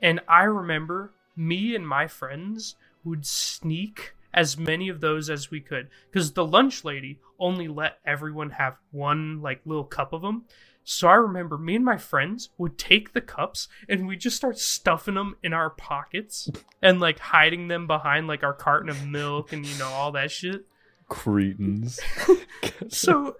[0.01, 5.59] And I remember me and my friends would sneak as many of those as we
[5.59, 10.43] could because the lunch lady only let everyone have one like little cup of them.
[10.83, 14.57] So I remember me and my friends would take the cups and we just start
[14.57, 16.49] stuffing them in our pockets
[16.81, 20.31] and like hiding them behind like our carton of milk and you know all that
[20.31, 20.65] shit.
[21.09, 21.99] Cretins.
[22.89, 23.35] So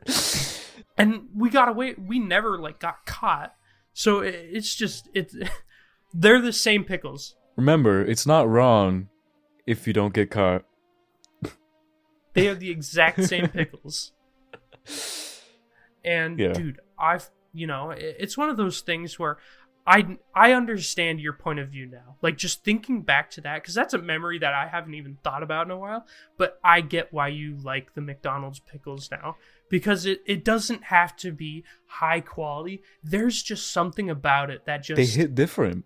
[0.98, 3.54] and we got away we never like got caught.
[3.94, 5.36] So it, it's just it's
[6.14, 7.36] they're the same pickles.
[7.56, 9.08] Remember, it's not wrong
[9.66, 10.66] if you don't get caught.
[12.34, 14.12] They are the exact same pickles.
[16.04, 16.54] And Yeah.
[16.54, 19.38] dude, I've you know, it- it's one of those things where
[19.90, 22.18] I I understand your point of view now.
[22.22, 25.42] Like just thinking back to that cuz that's a memory that I haven't even thought
[25.42, 26.06] about in a while,
[26.38, 31.16] but I get why you like the McDonald's pickles now because it it doesn't have
[31.18, 32.84] to be high quality.
[33.04, 35.86] There's just something about it that just They hit different.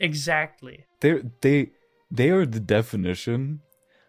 [0.00, 0.86] exactly.
[1.00, 1.70] They they
[2.10, 3.60] they are the definition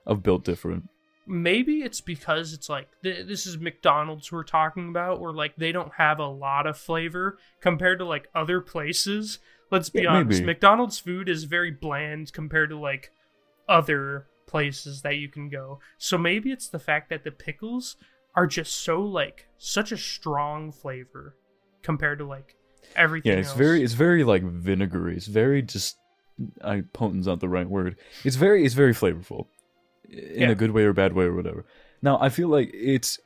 [0.07, 0.89] of built different.
[1.27, 5.71] Maybe it's because it's like th- this is McDonald's we're talking about, where like they
[5.71, 9.39] don't have a lot of flavor compared to like other places.
[9.71, 10.45] Let's be Yeah, honest, maybe.
[10.45, 13.11] McDonald's food is very bland compared to like
[13.67, 15.79] other places that you can go.
[15.97, 17.97] So maybe it's the fact that the pickles
[18.35, 21.35] are just so like such a strong flavor
[21.81, 22.55] compared to like
[22.95, 23.31] everything.
[23.31, 23.57] Yeah, it's else.
[23.57, 25.15] very it's very like vinegary.
[25.15, 25.97] It's very just
[26.63, 27.97] I potent's not the right word.
[28.23, 29.47] It's very it's very flavorful.
[30.09, 30.49] In Yeah.
[30.49, 31.65] a good way or bad way or whatever.
[32.01, 33.19] Now, I feel like it's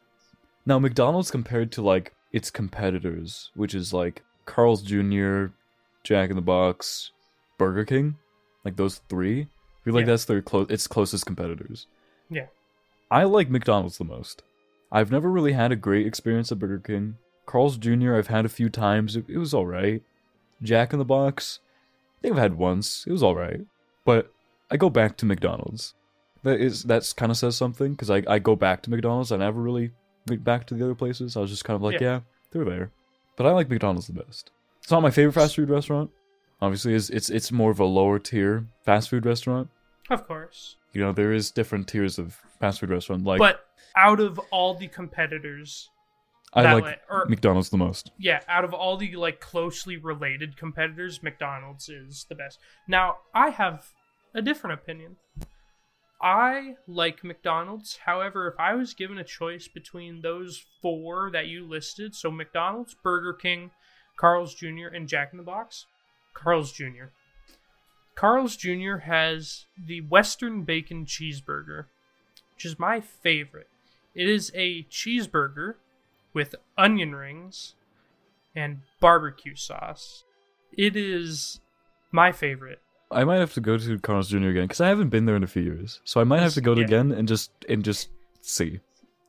[0.65, 5.47] now McDonald's compared to like its competitors, which is like Carl's Jr.,
[6.03, 7.11] Jack in the Box,
[7.57, 8.15] Burger King,
[8.63, 9.41] like those three.
[9.41, 9.47] I
[9.85, 10.13] feel like Yeah.
[10.13, 11.87] that's their close its closest competitors.
[12.29, 12.47] Yeah.
[13.11, 14.43] I like McDonald's the most.
[14.91, 17.17] I've never really had a great experience at Burger King.
[17.45, 18.15] Carl's Jr.
[18.15, 19.15] I've had a few times.
[19.15, 20.03] It, it was all right.
[20.61, 21.59] Jack in the Box,
[22.19, 23.05] I think I've had once.
[23.07, 23.61] It was all right.
[24.05, 24.31] But
[24.69, 25.93] I go back to McDonald's.
[26.43, 29.31] That is that's kind of says something because I I go back to McDonald's.
[29.31, 29.91] I never really
[30.27, 31.35] went back to the other places.
[31.35, 32.07] I was just kind of like, Yeah.
[32.07, 32.19] yeah,
[32.51, 32.91] they're there.
[33.35, 34.51] But I like McDonald's the best.
[34.81, 36.11] It's not my favorite fast food restaurant.
[36.61, 39.69] Obviously, it's it's it's more of a lower tier fast food restaurant.
[40.09, 40.75] of course.
[40.93, 43.23] You know, there is different tiers of fast food restaurant.
[43.23, 45.89] Like but out of all the competitors,
[46.53, 48.11] I that like way- or- McDonald's the most.
[48.17, 52.59] yeah, out of all the like closely related competitors, McDonald's is the best.
[52.87, 53.87] Now, I have
[54.33, 55.17] a different opinion.
[56.21, 57.97] I like McDonald's.
[58.05, 62.95] However, if I was given a choice between those four that you listed, so McDonald's,
[63.01, 63.71] Burger King,
[64.17, 65.85] Carl's Jr., and Jack in the Box,
[66.33, 67.11] Carl's Jr.
[68.15, 68.97] Carl's Jr.
[69.05, 71.85] has the Western Bacon Cheeseburger,
[72.53, 73.69] which is my favorite.
[74.13, 75.75] It is a cheeseburger
[76.33, 77.75] with onion rings
[78.53, 80.25] and barbecue sauce.
[80.77, 81.61] It is
[82.11, 82.81] my favorite.
[83.11, 84.49] I might have to go to Carl's Jr.
[84.49, 85.99] again because I haven't been there in a few years.
[86.03, 86.87] So I might have to go to Yeah.
[86.87, 88.09] again and just and just
[88.41, 88.79] see.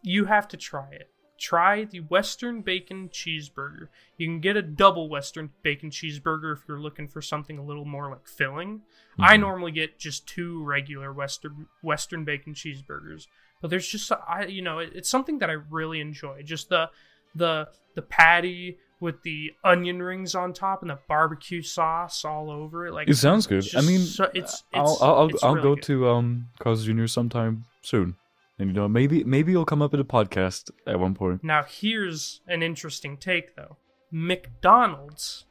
[0.03, 1.11] You have to try it.
[1.38, 3.88] Try the Western Bacon Cheeseburger.
[4.19, 7.87] You can get a double Western Bacon Cheeseburger if you're looking for something a little
[7.87, 8.83] more like filling.
[9.19, 9.40] I Mhm.
[9.40, 13.27] normally get just two regular Western Western Bacon Cheeseburgers,
[13.62, 16.43] but there's just I you know it, it's something that I really enjoy.
[16.43, 16.90] Just the
[17.35, 22.87] the the patty with the onion rings on top and the barbecue sauce all over
[22.87, 22.93] it.
[22.93, 23.65] Like It sounds good.
[23.75, 25.85] I mean, so- it's, I'll it's I'll, I'll, it's I'll really go good.
[25.85, 27.07] to um Carl's Jr.
[27.07, 28.17] sometime soon,
[28.59, 31.43] and you know maybe maybe it'll come up in a podcast at one point.
[31.43, 33.77] Now, here's an interesting take, though.
[34.13, 35.47] McDonald's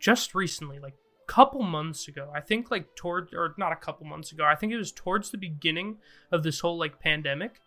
[0.00, 0.94] just recently, like
[1.28, 4.54] a couple months ago, I think, like toward or not a couple months ago, I
[4.54, 5.96] think it was towards the beginning
[6.32, 7.60] of this whole like pandemic.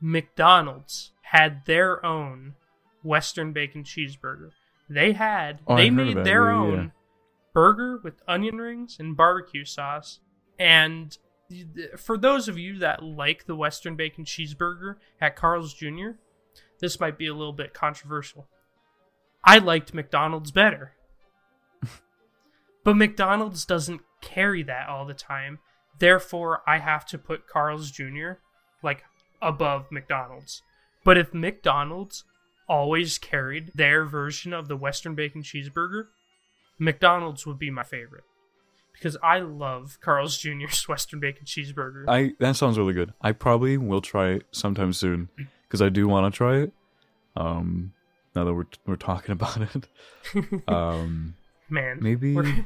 [0.00, 2.54] McDonald's had their own
[3.02, 4.50] Western bacon cheeseburger.
[4.88, 6.90] They had Oh, they made their it, own yeah.
[7.52, 10.20] burger with onion rings and barbecue sauce.
[10.58, 11.16] And
[11.96, 16.10] for those of you that like the Western bacon cheeseburger at Carl's Jr.,
[16.80, 18.46] this might be a little bit controversial.
[19.42, 20.92] I liked McDonald's better.
[22.84, 25.58] but McDonald's doesn't carry that all the time.
[25.98, 28.32] Therefore, I have to put Carl's Jr.
[28.82, 29.04] like
[29.40, 30.62] above McDonald's.
[31.04, 32.24] But if McDonald's
[32.68, 36.06] always carried their version of the Western bacon cheeseburger,
[36.78, 38.24] McDonald's would be my favorite.
[38.92, 42.04] Because I love Carl's Jr.'s Western bacon cheeseburger.
[42.08, 43.12] I that sounds really good.
[43.20, 45.28] I probably will try it sometime soon
[45.66, 46.72] because I do want to try it.
[47.36, 47.92] Um,
[48.34, 51.34] now that we're we're talking about it, um,
[51.68, 52.64] Man, maybe maybe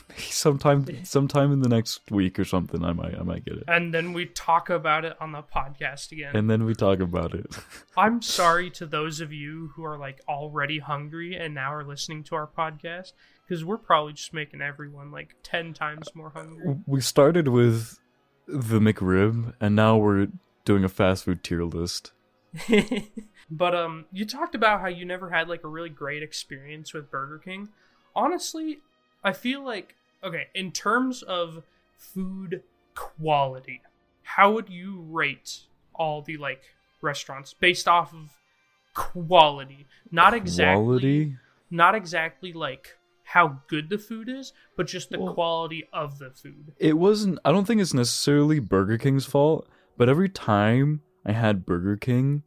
[0.18, 3.92] sometime sometime in the next week or something, I might I might get it, and
[3.92, 6.34] then we talk about it on the podcast again.
[6.36, 7.46] and then we talk about it.
[7.96, 12.24] I'm sorry to those of you who are like already hungry and now are listening
[12.24, 13.12] to our podcast
[13.46, 16.76] because we're probably just making everyone like 10 times more hungry.
[16.86, 17.98] we started with
[18.46, 20.28] the McRib, and now we're
[20.64, 22.12] doing a fast food tier list.
[23.50, 27.10] but um you talked about how you never had like a really great experience with
[27.10, 27.70] Burger King.
[28.14, 28.80] Honestly,
[29.24, 31.62] I feel like okay, in terms of
[31.96, 32.62] food
[32.94, 33.80] quality,
[34.22, 35.60] how would you rate
[35.94, 36.62] all the like
[37.00, 38.30] restaurants based off of
[38.94, 39.86] quality?
[40.10, 41.36] Not exactly Quality.
[41.70, 46.30] not exactly like how good the food is, but just the Well- quality of the
[46.30, 46.72] food.
[46.78, 51.64] it wasn't i don't think it's necessarily burger king's fault but every time i had
[51.64, 52.42] burger king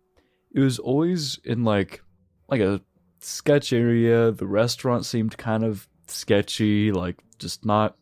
[0.54, 2.04] it was always in like
[2.50, 2.82] like a
[3.20, 7.96] sketch area the restaurant seemed kind of sketchy like just not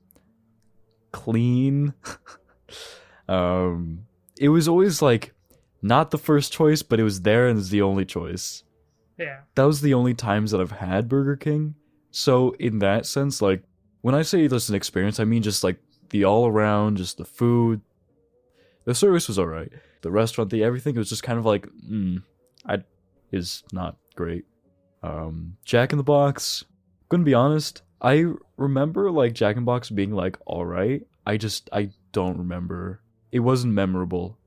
[1.11, 1.93] clean
[3.27, 4.05] um
[4.39, 5.33] it was always like
[5.81, 8.63] not the first choice but it was there and it's the only choice
[9.17, 9.41] Yeah.
[9.55, 11.75] that was the only times that I've had Burger King.
[12.11, 13.63] So in that sense, like
[14.01, 15.77] when I say there's an experience, I mean just like
[16.09, 17.81] the all around, just the food.
[18.85, 19.71] The service was alright.
[20.01, 22.21] The restaurant, the everything was just kind of like, mm,
[22.65, 22.83] I
[23.31, 24.45] is not great.
[25.01, 26.63] Um, Jack in the Box.
[27.09, 28.25] Gonna be honest, I
[28.57, 31.07] remember like Jack in Box being like alright.
[31.25, 33.01] I just I don't remember.
[33.31, 34.37] It wasn't memorable.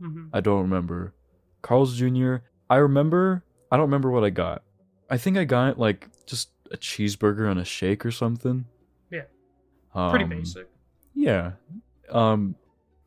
[0.00, 1.14] hmm I don't remember.
[1.62, 2.36] Carl's Jr.
[2.68, 3.44] I remember.
[3.70, 4.62] I don't remember what I got.
[5.08, 8.66] I think I got like just a cheeseburger and a shake or something.
[9.10, 9.22] Yeah.
[9.94, 10.68] Um, Pretty basic.
[11.14, 11.52] Yeah.
[12.10, 12.56] Um.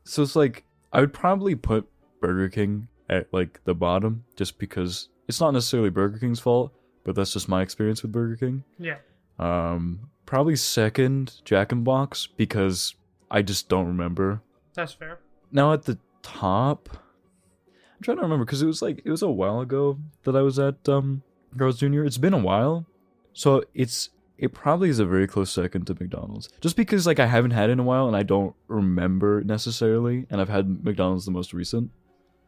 [0.06, 1.88] So it's like I would probably put
[2.22, 7.16] Burger King at like the bottom just because it's not necessarily Burger King's fault, but
[7.16, 8.64] that's just my experience with Burger King.
[8.80, 8.98] Yeah.
[9.40, 10.02] Um.
[10.26, 12.94] Probably second Jack the Box because
[13.32, 14.44] I just don't remember.
[14.76, 15.18] That's fair.
[15.52, 19.30] Now at the top, I'm trying to remember because it was like it was a
[19.30, 21.24] while ago that I was at um
[21.58, 22.04] Carl's Jr.
[22.04, 22.86] It's been a while,
[23.34, 26.50] so it's it probably is a very close second to McDonald's.
[26.62, 30.28] Just because like I haven't had it in a while and I don't remember necessarily,
[30.30, 31.90] and I've had McDonald's the most recent.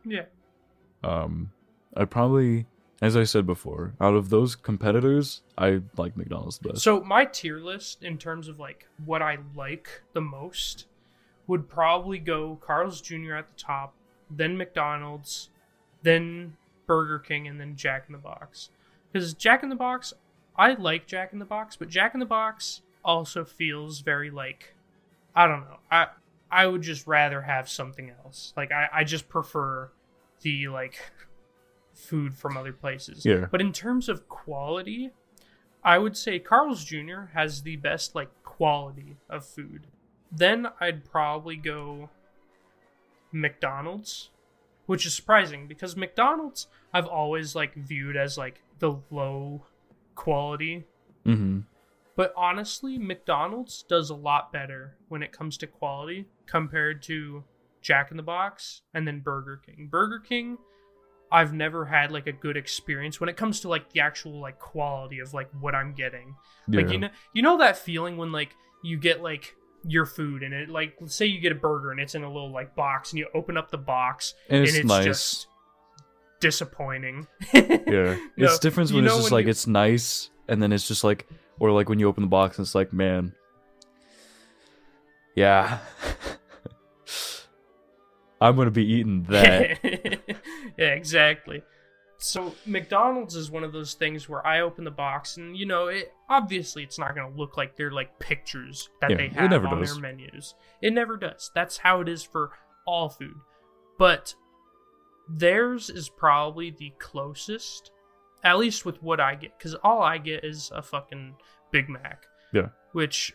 [0.06, 0.26] Yeah.
[1.04, 1.52] Um,
[1.98, 2.68] I'd probably,
[3.02, 6.84] as I said before, out of those competitors, I like McDonald's the best.
[6.84, 10.86] So my tier list in terms of like what I like the most
[11.48, 13.34] would probably go Carl's Jr.
[13.34, 13.96] at the top,
[14.30, 15.50] then McDonald's,
[16.04, 16.56] then
[16.86, 18.70] Burger King, and then Jack in the Box.
[19.12, 20.14] Because Jack in the Box,
[20.56, 24.76] I like Jack in the Box, but Jack in the Box also feels very like
[25.36, 25.78] I don't know.
[25.90, 26.08] I
[26.52, 28.54] I would just rather have something else.
[28.56, 29.90] Like I, I just prefer
[30.42, 31.00] the like
[32.02, 33.26] food from other places.
[33.26, 33.48] Yeah.
[33.50, 35.12] But in terms of quality,
[35.84, 37.26] I would say Carl's Jr.
[37.34, 39.88] has the best like quality of food.
[40.32, 42.10] Then I'd probably go
[43.32, 44.30] McDonald's,
[44.86, 49.66] which is surprising because McDonald's I've always like viewed as like the low
[50.16, 50.86] quality,
[51.26, 51.62] mm-hmm.
[52.16, 57.44] But honestly, McDonald's does a lot better when it comes to quality compared to
[57.82, 59.88] Jack in the Box and then Burger King.
[59.90, 60.58] Burger King,
[61.32, 64.60] I've never had like a good experience when it comes to like the actual like
[64.60, 66.36] quality of like what I'm getting.
[66.68, 66.82] Yeah.
[66.82, 69.56] Like you know, you know that feeling when like you get like
[69.88, 72.28] your food and it like let's say you get a burger and it's in a
[72.32, 75.06] little like box and you open up the box and it's, and it's nice.
[75.06, 75.48] just
[76.40, 77.28] disappointing.
[77.54, 80.88] Yeah, No, it's different when it's just when like you- it's nice, and then it's
[80.88, 81.28] just like,
[81.60, 83.34] or like when you open the box and it's like, man,
[85.36, 85.80] yeah,
[88.42, 89.80] I'm gonna be eating that.
[90.78, 91.64] yeah, exactly.
[92.18, 95.88] So McDonald's is one of those things where I open the box and you know,
[95.88, 99.66] it obviously it's not going to look like they're like pictures that Yeah, they have
[99.66, 99.94] on does.
[99.94, 100.54] their menus.
[100.84, 101.50] It never does.
[101.56, 102.52] That's how it is for
[102.86, 103.34] all food.
[103.98, 104.36] But
[105.30, 107.90] theirs is probably the closest
[108.44, 111.36] at least with what I get cuz all I get is a fucking
[111.72, 112.26] Big Mac.
[112.54, 112.70] Yeah.
[112.92, 113.34] Which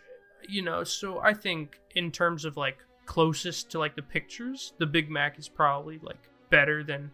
[0.48, 4.86] you know, so I think in terms of like closest to like the pictures, the
[4.86, 7.10] Big Mac is probably like better than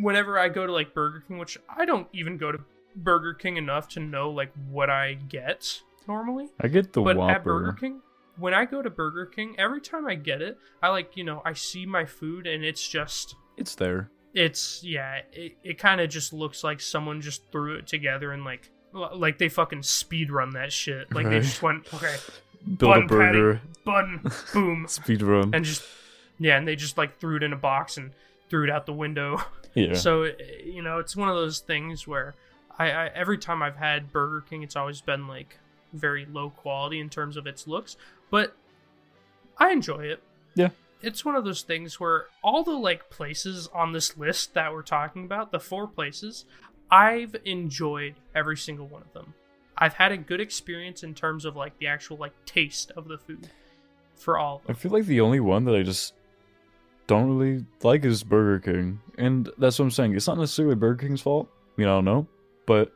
[0.00, 2.58] whenever I go to like Burger King, which I don't even go to
[2.96, 6.48] Burger King enough to know like what I get normally.
[6.60, 7.32] I get the but Whopper.
[7.34, 8.00] at Burger King,
[8.36, 11.42] when I go to Burger King, every time I get it, I like, you know,
[11.44, 14.10] I see my food and it's just It's there.
[14.34, 18.44] it's yeah, it, it kind of just looks like someone just threw it together and
[18.44, 21.12] like like they fucking speed run that shit.
[21.12, 22.14] Like they just went, okay,
[22.66, 23.60] Build Bun a burger.
[23.84, 25.54] bun, boom, Speed run.
[25.54, 25.84] and just
[26.38, 28.12] yeah, and they just like threw it in a box and
[28.48, 29.42] threw it out the window.
[29.74, 29.94] yeah.
[29.94, 30.30] So
[30.64, 32.34] you know, it's one of those things where
[32.78, 35.58] I, I every time I've had Burger King, it's always been like
[35.92, 37.96] very low quality in terms of its looks,
[38.30, 38.56] but
[39.58, 40.22] I enjoy it.
[40.54, 40.70] Yeah.
[41.02, 44.82] It's one of those things where all the like places on this list that we're
[44.82, 46.46] talking about, the four places,
[46.90, 49.34] I've enjoyed every single one of them.
[49.76, 53.18] I've had a good experience in terms of like the actual like taste of the
[53.18, 53.48] food
[54.16, 54.62] for all.
[54.68, 56.14] of I feel like the only one that I just
[57.06, 60.14] don't really like is Burger King, and that's what I'm saying.
[60.16, 61.48] It's not necessarily Burger King's fault.
[61.52, 62.26] I mean, I don't know,
[62.66, 62.92] but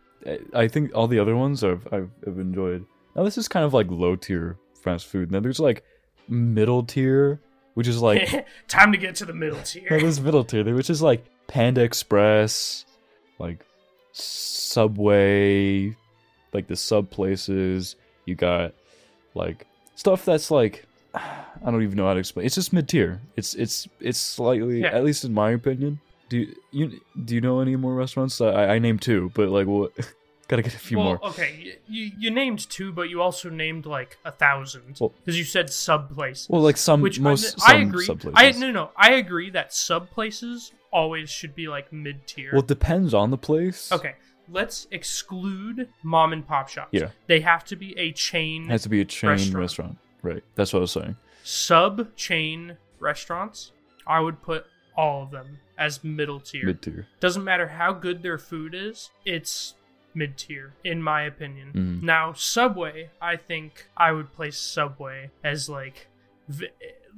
[0.54, 2.84] I- think all the other ones I've I've, I've enjoyed.
[3.16, 5.30] Now this is kind of like low tier fast food.
[5.30, 5.84] Then there's like
[6.28, 7.40] middle tier,
[7.74, 9.86] which is like Time to get to the middle no, tier.
[9.90, 12.84] there's middle tier, which is like Panda Express,
[13.38, 13.64] like
[14.12, 15.96] Subway,
[16.52, 17.96] like the sub places.
[18.24, 18.74] You got
[19.34, 20.84] like stuff that's like
[21.14, 22.46] I don't even know how to explain.
[22.46, 23.20] It's just mid tier.
[23.36, 24.88] It's it's it's slightly, Yeah.
[24.88, 26.00] at least in my opinion.
[26.28, 28.40] Do you, you do you know any more restaurants?
[28.40, 29.92] I, I named two, but like what?
[30.48, 31.26] Gotta get a few well, more.
[31.26, 35.44] okay, you you named two, but you also named like a thousand Well- because you
[35.44, 36.48] said sub places.
[36.48, 38.04] Well, like some which most I, I agree.
[38.06, 42.50] sub I no no I agree that sub places always should be like mid tier.
[42.52, 43.92] Well, it depends on the place.
[43.92, 44.14] okay,
[44.50, 46.90] let's exclude mom and pop shops.
[46.92, 47.10] Yeah.
[47.26, 49.56] they have to be a chain It has to be a chain Restaurant.
[49.56, 49.98] restaurant.
[50.22, 50.42] Right.
[50.54, 51.16] That's what I was saying.
[51.42, 53.72] sub chain restaurants.
[54.06, 56.64] I would put all of them as middle tier.
[56.66, 57.06] Mid tier.
[57.20, 59.74] Doesn't matter how good their food is, it's
[60.14, 61.72] mid tier, in my opinion.
[61.72, 62.02] Mhm.
[62.02, 66.08] Now, Subway, I think I would place Subway as like,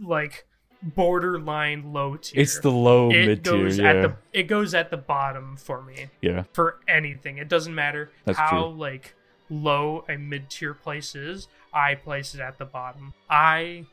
[0.02, 0.46] like
[0.82, 2.40] borderline low tier.
[2.42, 3.52] It's the low it mid tier.
[3.54, 3.90] goes Yeah.
[3.90, 6.44] at the it goes at the bottom for me yeah.
[6.52, 7.38] for anything.
[7.38, 8.78] It doesn't matter That's how true.
[8.78, 9.14] like
[9.48, 11.48] low a mid tier place is.
[11.72, 13.14] I place it at the bottom.
[13.28, 13.84] I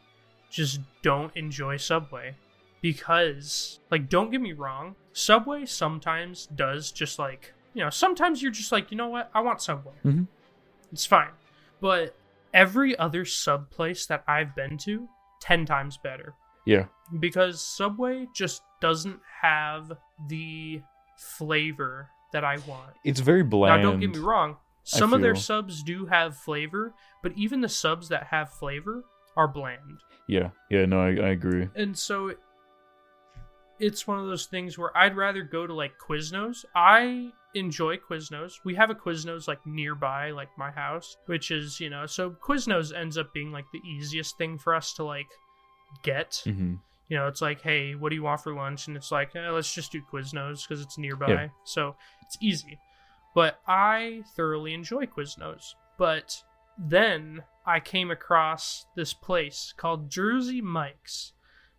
[0.49, 2.35] just don't enjoy Subway
[2.81, 8.51] because like don't get me wrong, Subway sometimes does just like you know sometimes you're
[8.51, 9.93] just like you know what I want Subway.
[10.05, 10.27] Mhm.
[10.91, 11.31] It's fine,
[11.81, 12.15] but
[12.53, 15.09] every other sub place that I've been to,
[15.41, 16.33] ten times better
[16.67, 16.85] Yeah.
[17.19, 19.91] because Subway just doesn't have
[20.27, 20.81] the
[21.17, 22.93] flavor that I want.
[23.03, 23.81] It's very bland.
[23.81, 24.57] Now, don't get me wrong.
[24.83, 29.03] Some of their subs do have flavor, but even the subs that have flavor
[29.35, 29.99] are bland.
[30.27, 30.49] Yeah.
[30.69, 30.85] Yeah.
[30.85, 31.67] No, I, I agree.
[31.75, 32.33] And so
[33.79, 36.65] it's one of those things where I'd rather go to like Quiznos.
[36.75, 38.53] I enjoy Quiznos.
[38.63, 42.95] We have a Quiznos like nearby, like my house, which is, you know, so Quiznos
[42.95, 45.27] ends up being like the easiest thing for us to like
[46.03, 46.41] get.
[46.43, 46.75] hmm
[47.09, 48.87] you know, it's like, hey, what do you want for lunch?
[48.87, 51.29] And it's like, eh, let's just do Quiznos because it's nearby.
[51.29, 51.47] Yeah.
[51.63, 52.79] So it's easy.
[53.33, 55.75] But I thoroughly enjoy Quiznos.
[55.97, 56.43] But
[56.77, 61.31] then I came across this place called Jersey Mike's.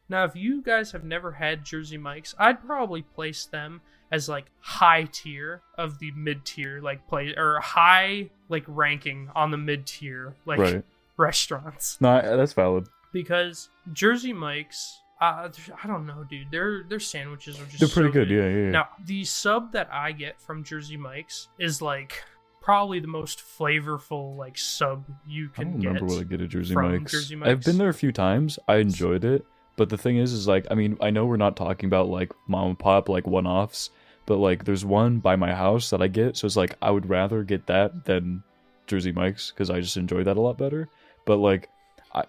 [0.08, 4.46] Now, if you guys have never had Jersey Mike's, I'd probably place them as like
[4.60, 9.86] high tier of the mid tier, like play or high like ranking on the mid
[9.86, 10.84] tier like Right.
[11.18, 12.88] restaurants No, that's valid.
[13.12, 15.48] Because Jersey Mike's, uh,
[15.82, 16.50] I don't know, dude.
[16.50, 18.30] Their their sandwiches are just They're pretty so good.
[18.30, 18.48] Yeah.
[18.48, 18.64] Yeah.
[18.64, 18.70] yeah.
[18.70, 22.22] Now the sub that I get from Jersey Mike's is like
[22.60, 25.88] probably the most flavorful like sub you I can don't get.
[25.88, 27.12] remember what I get at Jersey Mike's.
[27.12, 28.58] Jersey I've been there a few times.
[28.68, 29.44] I enjoyed it,
[29.76, 32.32] but the thing is, is like, I mean, I know we're not talking about like
[32.46, 33.90] mom and pop like one offs,
[34.26, 37.08] but like there's one by my house that I get, so it's like I would
[37.08, 38.42] rather get that than
[38.86, 40.88] Jersey Mike's because I just enjoy that a lot better.
[41.24, 41.77] But like, I,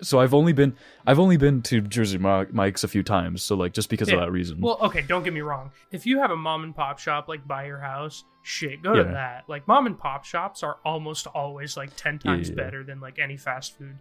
[0.02, 0.76] so I've only been
[1.06, 4.16] I've only been to Jersey Mike's a few times, so like just because Yeah.
[4.16, 4.62] of that reason.
[4.62, 5.72] Well, okay, don't get me wrong.
[5.92, 9.04] If you have a mom and pop shop like by your house, shit, go to
[9.04, 9.46] that.
[9.48, 12.56] Like mom and pop shops are almost always like ten times yeah.
[12.56, 13.98] better than like any fast food.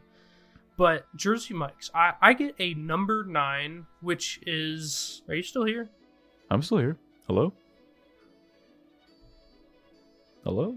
[0.76, 5.88] But Jersey Mike's, I, I get a number nine, which is are you still here?
[6.50, 6.96] I'm still here.
[7.26, 7.52] Hello.
[10.44, 10.76] Hello.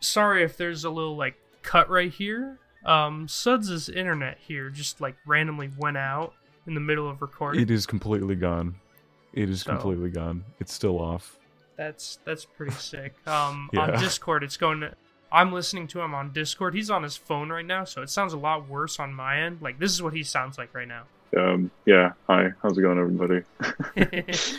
[0.00, 2.60] Sorry if there's a little like cut right here.
[2.84, 6.34] Um Suds' internet here just like randomly went out
[6.66, 7.60] in the middle of recording.
[7.62, 8.76] It is completely gone.
[9.32, 10.44] It is So- completely gone.
[10.60, 11.36] It's still off.
[11.76, 13.14] That's that's pretty sick.
[13.26, 13.80] Um, Yeah.
[13.92, 14.80] on Discord, it's going.
[14.80, 14.94] To,
[15.30, 16.74] I'm listening to him on Discord.
[16.74, 19.58] He's on his phone right now, so it sounds a lot worse on my end.
[19.60, 21.02] Like this is what he sounds like right now.
[21.36, 22.12] Um, yeah.
[22.26, 22.52] Hi.
[22.62, 23.42] How's it going, everybody?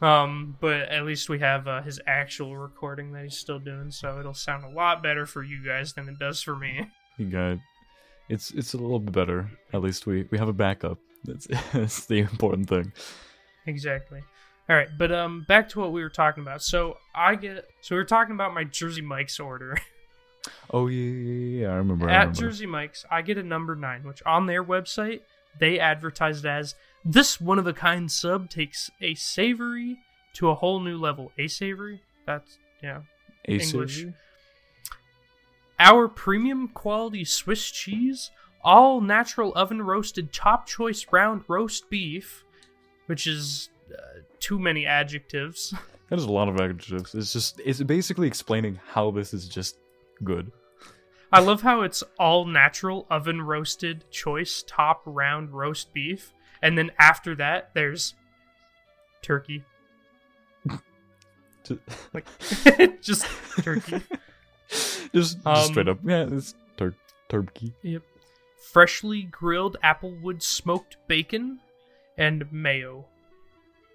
[0.02, 4.18] um, but at least we have uh, his actual recording that he's still doing, so
[4.20, 6.88] it'll sound a lot better for you guys than it does for me.
[7.18, 7.58] You got
[8.28, 9.50] it's it's a little bit better.
[9.72, 10.98] At least we we have a backup.
[11.24, 12.92] That's that's the important thing.
[13.66, 14.22] exactly.
[14.68, 16.60] All right, but um, back to what we were talking about.
[16.60, 17.66] So I get.
[17.82, 19.78] So we were talking about my Jersey Mike's order.
[20.70, 21.68] Oh yeah yeah yeah.
[21.72, 22.08] I remember.
[22.08, 22.40] I At remember.
[22.40, 25.22] Jersey Mike's, I get a number nine, which on their website
[25.58, 29.98] they advertise it as this one of a kind sub takes a savory
[30.34, 31.32] to a whole new level.
[31.36, 32.00] A savory?
[32.26, 33.00] That's yeah.
[33.48, 33.98] A English.
[34.02, 34.14] Avery?
[35.78, 38.30] Our premium quality Swiss cheese,
[38.64, 42.44] all natural oven roasted top choice round roast beef,
[43.06, 45.74] which is uh, too many adjectives.
[46.08, 47.16] That is a lot of adjectives.
[47.16, 49.76] It's just it's basically explaining how this is just
[50.22, 50.52] good.
[51.32, 56.92] I love how it's all natural oven roasted choice top round roast beef, and then
[57.00, 58.14] after that there's
[59.20, 59.64] turkey,
[62.14, 62.26] like
[63.00, 63.26] just
[63.62, 64.00] turkey,
[65.14, 65.98] just, just Um, straight up.
[66.04, 66.94] Yeah, it's tur-
[67.28, 67.72] turkey.
[67.82, 68.02] Yep.
[68.58, 71.60] Freshly grilled applewood smoked bacon,
[72.18, 73.06] and mayo,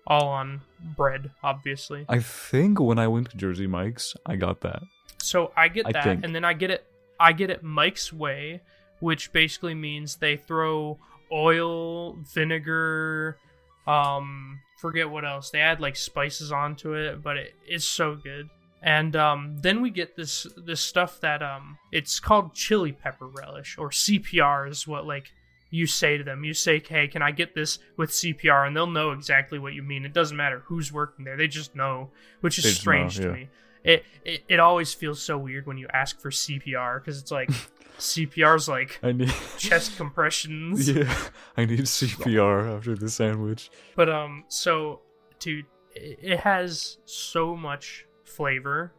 [0.07, 0.61] all on
[0.95, 2.05] bread, obviously.
[2.09, 4.81] I think when I went to Jersey Mike's, I got that.
[5.19, 6.23] So I get I that, think.
[6.25, 6.85] and then I get it.
[7.19, 8.61] I get it Mike's way,
[8.99, 10.97] which basically means they throw
[11.31, 13.37] oil, vinegar,
[13.85, 15.51] um, forget what else.
[15.51, 18.49] They add like spices onto it, but it, it's so good.
[18.81, 23.77] And um, then we get this this stuff that um, it's called chili pepper relish
[23.77, 25.31] or CPR is what like
[25.69, 26.43] you say to them.
[26.43, 29.83] You say, "Hey, can I get this with CPR?" And they'll know exactly what you
[29.83, 30.03] mean.
[30.03, 32.09] It doesn't matter who's working there; they just know,
[32.41, 33.49] which is just know, strange to me.
[33.83, 37.49] It, it it always feels so weird when you ask for CPR because it's like
[37.99, 40.89] CPR's like I need chest compressions.
[40.89, 41.15] yeah,
[41.55, 43.69] I need CPR after the sandwich.
[43.95, 45.01] But um, so
[45.39, 45.65] dude,
[45.95, 48.05] it has so much
[48.35, 48.93] flavor,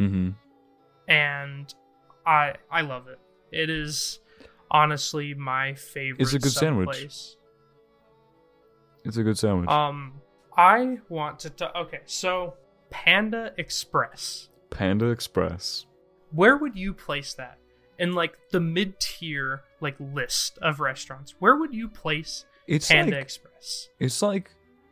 [0.00, 0.30] Mm-hmm.
[1.08, 1.74] and
[2.26, 3.18] I I love it.
[3.52, 4.20] It is
[4.70, 6.22] honestly my favorite.
[6.22, 6.86] It's a good sandwich.
[6.88, 7.36] place.
[9.04, 9.68] It's a good sandwich.
[9.68, 10.20] Um,
[10.56, 11.50] I want to.
[11.50, 12.54] T- okay, so
[12.90, 14.48] Panda Express.
[14.70, 15.86] Panda Express.
[16.32, 17.58] Where would you place that
[17.98, 21.34] in like the mid tier like list of restaurants?
[21.38, 23.88] Where would you place It's Panda like Express?
[23.98, 24.50] it's like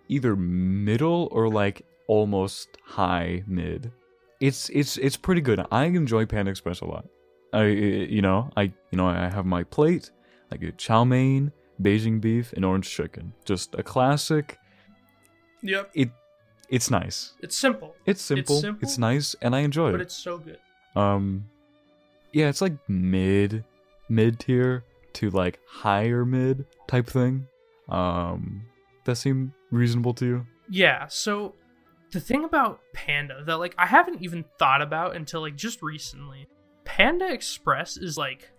[0.09, 3.93] either middle or like almost high mid.
[4.41, 5.65] It's it's it's pretty good.
[5.71, 7.07] I enjoy Panda Express a lot.
[7.53, 10.11] I you know I you know I have my plate.
[10.51, 13.33] I get chow mein, Beijing beef, and orange chicken.
[13.45, 14.59] Just a classic.
[15.63, 16.11] Yep, It
[16.69, 17.33] it's nice.
[17.41, 18.57] it's simple, It's simple.
[18.57, 19.99] It's, simple, nice, and I enjoy but it.
[19.99, 20.59] But it's so good.
[20.95, 21.47] Um,
[22.33, 23.65] yeah, it's like mid,
[24.09, 24.85] mid tier
[25.15, 27.47] to like higher mid type thing.
[27.89, 28.67] Um,
[29.05, 30.47] that seem reasonable to you?
[30.71, 31.55] Yeah, so
[32.11, 36.47] the thing about Panda that like I haven't even thought about until like just recently.
[36.85, 38.51] Panda Express is like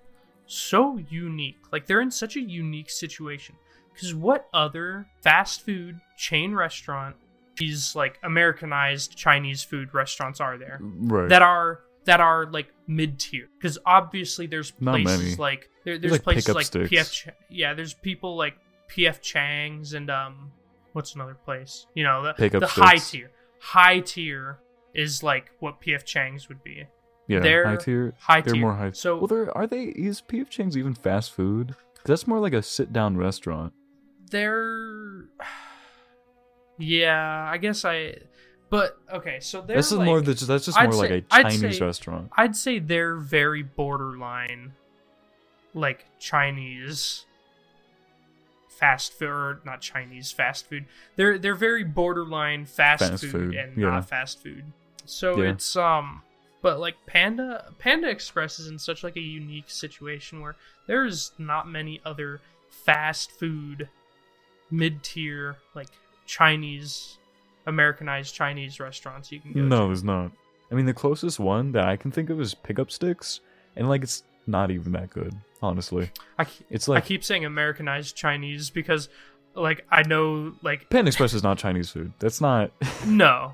[0.45, 1.58] so unique.
[1.72, 3.56] Like they're in such a unique situation
[4.00, 7.16] cuz what other fast food chain restaurant
[7.58, 11.28] these like Americanized Chinese food restaurants are there Right.
[11.30, 16.12] that are that are like mid tier because obviously there's places like there, There's, there's
[16.14, 16.89] like, places like sticks.
[16.89, 18.56] PF Ch- yeah there's people like
[18.89, 20.52] PF Chang's and um
[20.93, 24.60] what's another place you know the, the high tier high tier
[24.93, 26.86] is like what PF Chang's would be
[27.28, 28.14] yeah, they're high tier.
[28.20, 28.91] high They're tier more high.
[28.91, 29.84] so well, they're are they?
[29.84, 31.76] Is PF Chang's even fast food?
[32.05, 33.74] that's more like a sit down restaurant.
[34.32, 35.26] they're
[36.78, 38.16] yeah I guess I
[38.70, 41.18] But okay, so they're This is like, more that's that's just I'd more like say-
[41.20, 42.30] a I'd Chinese say- restaurant.
[42.38, 44.74] I'd say they're very borderline,
[45.74, 47.26] like Chinese
[48.80, 50.86] fast food, or not Chinese fast food.
[51.15, 53.89] They're they're very borderline fast, Fast food, food, and yeah.
[53.89, 54.63] not fast food.
[55.05, 55.51] So Yeah.
[55.51, 56.21] it's um,
[56.61, 60.55] but like Panda Panda Express is in such like a unique situation where
[60.88, 63.89] there's not many other fast food
[64.71, 65.88] mid tier like
[66.25, 67.17] Chinese
[67.67, 69.86] Americanized Chinese restaurants you can go No, to.
[69.88, 70.32] there's not.
[70.71, 73.39] I mean, the closest one that I can think of is Pick Up Stix,
[73.75, 76.12] and like it's not even that good, honestly.
[76.38, 79.10] I, It's I keep saying Americanized Chinese because,
[79.55, 82.14] like, I know, like, Panda Express is not Chinese food.
[82.20, 82.72] That's not.
[83.05, 83.53] no,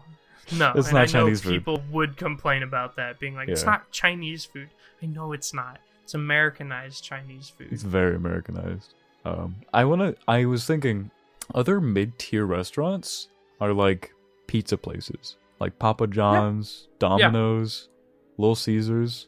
[0.57, 1.49] no, It's not I Chinese food.
[1.49, 4.69] people would complain about that, being like, it's not Chinese food.
[5.01, 5.79] I know it's not.
[6.03, 7.69] It's Americanized Chinese food.
[7.71, 8.93] It's very Americanized.
[9.25, 10.13] Um, I wanna.
[10.27, 11.09] I was thinking,
[11.55, 13.27] other mid-tier restaurants
[13.59, 14.13] are like
[14.45, 17.89] pizza places, like Papa John's, Domino's,
[18.37, 19.27] Little Caesars.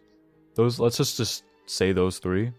[0.53, 0.80] Those.
[0.80, 2.51] Let's just just say those three.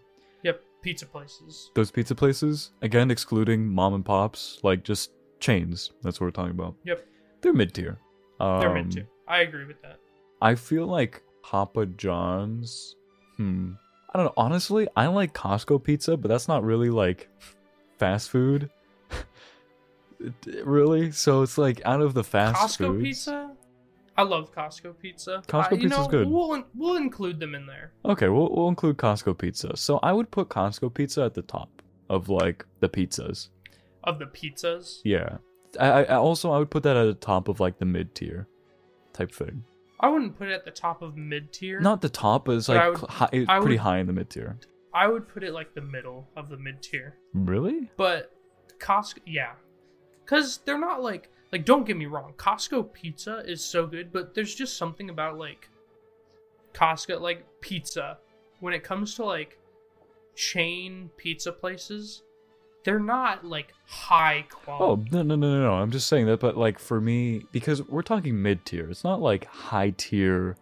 [0.81, 1.71] Pizza places.
[1.75, 5.91] Those pizza places, again, excluding mom and pops, like just chains.
[6.03, 6.75] That's what we're talking about.
[6.85, 7.05] Yep,
[7.41, 7.97] They're mid-tier.
[8.39, 9.05] Um, they're mid too.
[9.27, 9.99] I agree with that.
[10.41, 12.95] I feel like Papa John's.
[13.37, 13.73] Hmm.
[14.13, 14.33] I don't know.
[14.37, 17.29] Honestly, I like Costco pizza, but that's not really like
[17.97, 18.69] fast food.
[20.63, 21.11] Really?
[21.11, 22.99] So it's like out of the fast food.
[22.99, 23.51] Costco pizza.
[24.19, 25.41] I love Costco pizza.
[25.47, 26.27] Costco Uh, pizza's know, good.
[26.29, 27.93] We'll we'll include them in there.
[28.05, 29.75] Okay, we'll we'll include Costco pizza.
[29.77, 31.69] So I would put Costco pizza at the top
[32.09, 33.49] of like the pizzas.
[34.03, 35.37] Of the pizzas, Yeah.
[35.79, 38.47] I, I also I would put that at the top of like the mid tier
[39.13, 39.63] type thing.
[40.01, 41.79] I wouldn't put it at the top of mid tier.
[41.79, 44.07] Not the top, but it's But like I would- high, I pretty would- high in
[44.07, 44.57] the mid tier.
[44.93, 47.15] I would put it like the middle of the mid tier.
[47.33, 47.89] Really?
[47.97, 48.33] But
[48.79, 49.51] Costco, yeah,
[50.25, 51.65] because they're not like like.
[51.65, 55.69] Don't get me wrong, Costco pizza is so good, but there's just something about like
[56.73, 58.17] Costco like pizza
[58.59, 59.57] when it comes to like
[60.35, 62.23] chain pizza places.
[62.85, 65.09] They're not like high Oh quality.
[65.11, 65.73] no no no no no!
[65.73, 69.21] I'm just saying that, but like for me, because we're talking mid tier, it's not
[69.21, 70.55] like high tier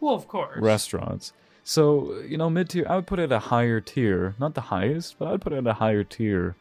[0.00, 0.60] well, of course.
[0.60, 1.32] restaurants.
[1.64, 4.60] So you know, mid tier, I would put it at a higher tier, not the
[4.62, 6.56] highest, but I would put it at a higher tier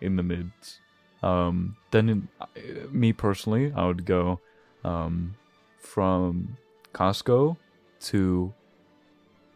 [0.00, 0.80] in the mids.
[1.26, 2.46] Um, then in, uh,
[2.90, 4.38] me personally, I would go
[4.84, 5.34] um,
[5.80, 6.56] from
[6.94, 7.56] Costco
[8.02, 8.54] to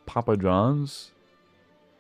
[0.05, 1.13] Papa John's,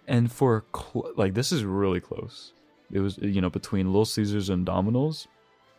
[0.09, 2.53] and for cl- like this is really close.
[2.93, 5.29] It was you know between Little Caesars and Domino's.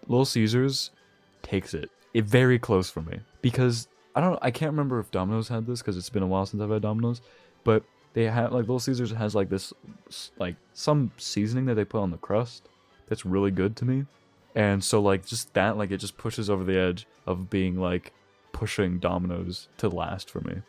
[0.08, 0.92] Little Caesars
[1.42, 1.92] takes it.
[2.14, 4.40] It very close for me because I don't.
[4.42, 6.82] I can't remember if Domino's had this because it's been a while since I've had
[6.82, 7.22] Domino's,
[7.66, 7.84] but
[8.14, 9.74] they had like Little Caesars has like this
[10.38, 12.70] like some seasoning that they put on the crust
[13.12, 14.06] that's really good to me,
[14.56, 18.14] and so like just that like it just pushes over the edge of being like
[18.54, 20.62] pushing Domino's to last for me.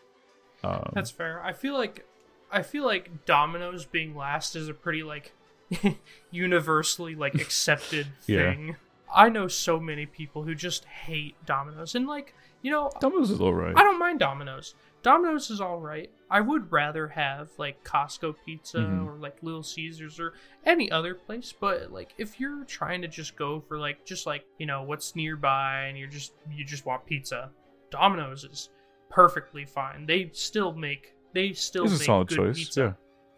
[0.64, 1.40] Um, That's fair.
[1.42, 2.04] I feel like
[2.50, 5.32] I feel like Domino's being last is a pretty like
[6.30, 8.52] universally like accepted Yeah.
[8.54, 8.76] thing.
[9.14, 13.40] I know so many people who just hate Domino's and like, you know, Domino's is
[13.40, 13.76] alright.
[13.76, 14.74] I don't mind Domino's.
[15.02, 16.10] Domino's is all right.
[16.30, 19.06] I would rather have like Costco pizza Mhm.
[19.06, 20.34] or like Little Caesars or
[20.64, 24.44] any other place, but like if you're trying to just go for like just like,
[24.58, 27.50] you know, what's nearby and you're just you just want pizza,
[27.90, 28.70] Domino's is
[29.10, 30.06] perfectly fine.
[30.06, 32.56] They still make they still It's a solid good choice.
[32.56, 32.80] pizza.
[32.80, 32.92] Yeah.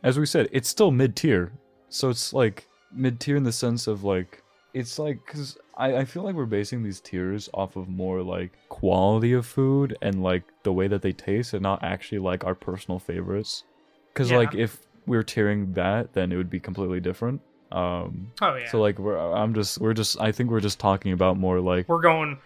[0.09, 1.53] As we said, it's still mid tier.
[1.89, 4.43] So it's like mid tier in the sense of like,
[4.73, 8.53] it's like, because I, I feel like we're basing these tiers off of more like
[8.69, 12.55] quality of food and like the way that they taste and not actually like our
[12.55, 13.65] personal favorites.
[14.13, 14.39] Because Yeah.
[14.39, 17.41] like if we are tiering that, then it would be completely different.
[17.73, 18.71] Um, Oh yeah.
[18.71, 21.89] so like we're, I'm just, we're just, I think we're just talking about more like,
[21.89, 22.39] we're going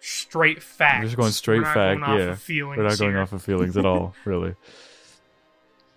[0.00, 1.00] straight facts.
[1.00, 2.32] We're just going straight We're not fact, going off yeah.
[2.32, 4.54] Of feelings we're not going here, off of feelings at all, really.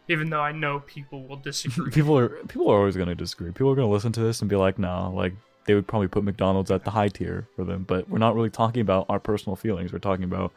[0.10, 1.92] even though I know people will disagree.
[1.94, 3.52] people are people are always going to disagree.
[3.52, 5.34] People are going to listen to this and be like, "No, like
[5.68, 8.50] they would probably put McDonald's at the high tier for them." But we're not really
[8.50, 9.94] talking about our personal feelings.
[9.94, 10.52] We're talking about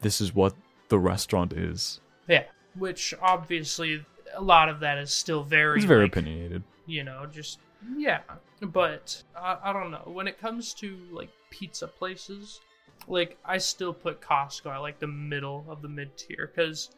[0.00, 0.54] this is what
[0.88, 2.00] the restaurant is.
[2.28, 2.44] Yeah,
[2.78, 4.04] which obviously
[4.34, 6.62] a lot of that is still very It's very like, opinionated.
[6.86, 7.58] you know, just
[7.96, 8.20] yeah.
[8.60, 10.02] But I, I don't know.
[10.06, 12.60] When it comes to like pizza places,
[13.08, 16.90] like I still put Costco at like the middle of the mid tier because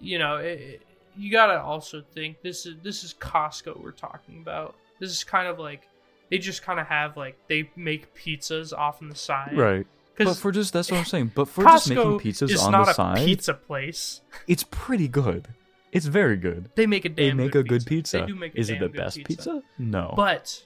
[0.00, 0.82] you know it, it-
[1.16, 4.76] you gotta also think this is this is Costco we're talking about.
[5.00, 5.88] This is kind of like
[6.30, 9.86] they just kind of have like they make pizzas off on the side, Right.
[10.16, 11.32] But for just that's what I'm saying.
[11.34, 14.20] But for just making pizzas is on not the a side, pizza place.
[14.48, 15.48] it's pretty good.
[15.92, 16.70] It's very good.
[16.74, 18.18] They make a They make good a good pizza.
[18.20, 19.62] They do make a is it the good best pizza?
[19.78, 20.12] No.
[20.16, 20.64] But,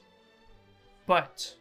[1.05, 1.53] but,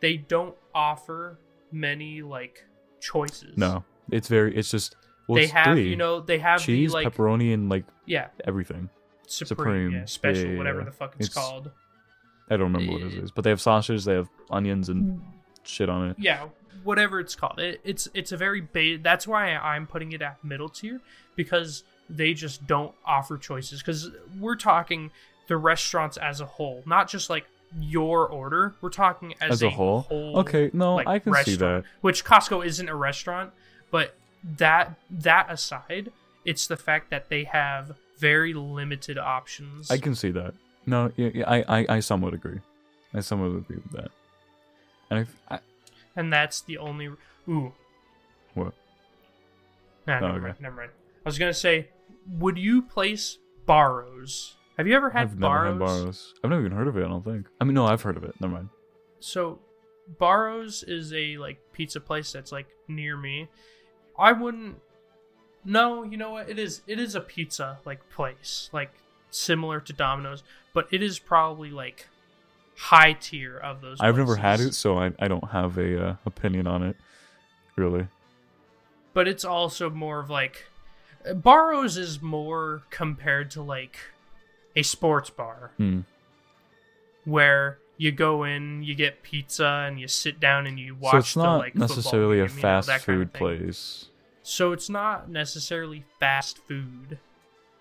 [0.00, 1.38] they don't offer
[1.72, 2.64] many like
[3.00, 3.56] choices.
[3.56, 4.54] No, it's very.
[4.56, 4.96] It's just.
[5.26, 5.88] Well, they it's have three.
[5.88, 8.90] you know they have cheese, the like pepperoni, and like yeah everything.
[9.26, 9.90] supreme, Supreme.
[9.92, 11.70] yeah special Yeah, yeah, whatever the fuck it's, It's- called.
[12.50, 13.26] I don't remember what it Eh.
[13.34, 15.20] but they have sausage, they have onions and
[15.62, 16.16] shit on it.
[16.18, 16.46] yeah
[16.82, 20.42] whatever it's called it, it's it's a very ba- that's why i'm putting it at
[20.44, 21.00] middle tier
[21.36, 25.10] because they just don't offer choices because we're talking
[25.48, 27.46] the restaurants as a whole not just like
[27.80, 30.06] your order we're talking as, As a whole?
[30.10, 31.84] Okay, no, like, I can see that.
[32.02, 33.52] which costco isn't a restaurant
[33.90, 34.14] but
[34.58, 36.12] that that aside
[36.44, 40.52] it's the fact that they have very limited options I can see that.
[40.86, 42.60] No, yeah, yeah, I, I, I somewhat agree.
[43.14, 44.10] I somewhat agree with that.
[45.10, 45.58] And if, I,
[46.16, 47.08] and that's the only
[47.48, 47.72] ooh
[48.54, 48.72] what?
[50.06, 50.40] Nah, Oh, never okay.
[50.46, 50.56] mind.
[50.60, 50.90] Never mind.
[51.24, 51.88] I was gonna say,
[52.38, 54.54] would you place Barro's?
[54.76, 56.34] Have you ever had I've never had Barro's.
[56.42, 57.04] I've never even heard of it.
[57.04, 57.46] I don't think.
[57.60, 58.34] I mean, no, I've heard of it.
[58.40, 58.68] Never mind.
[59.20, 59.60] So,
[60.18, 63.48] Barro's is a like pizza place that's like near me.
[64.18, 64.76] I wouldn't.
[65.64, 66.50] No, you know what?
[66.50, 66.82] It is.
[66.86, 68.90] It is a pizza like place, like
[69.34, 72.08] similar to Domino's, but it is probably like
[72.76, 73.98] high tier of those.
[74.00, 76.96] I've never had it, so I, I don't have a uh, opinion on it.
[77.76, 78.06] Really.
[79.12, 80.66] but it's also more of like
[81.34, 83.96] Barro's is more compared to like
[84.76, 86.00] a sports bar Hmm.
[87.24, 91.18] where you go in, you get pizza, and you sit down and you watch So
[91.18, 94.06] it's the not like football necessarily a game, you know, fast kind of food place.
[94.42, 97.18] So it's not necessarily fast food.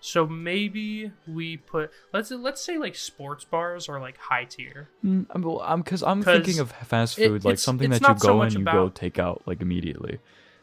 [0.06, 4.90] So maybe we put let's let's say like sports bars are like high tier.
[5.04, 7.90] Mm, I'm, well, I'm because I'm 'Cause thinking of fast it- food like it's- something
[7.90, 10.20] it's that you so go much and you about- go take out like immediately.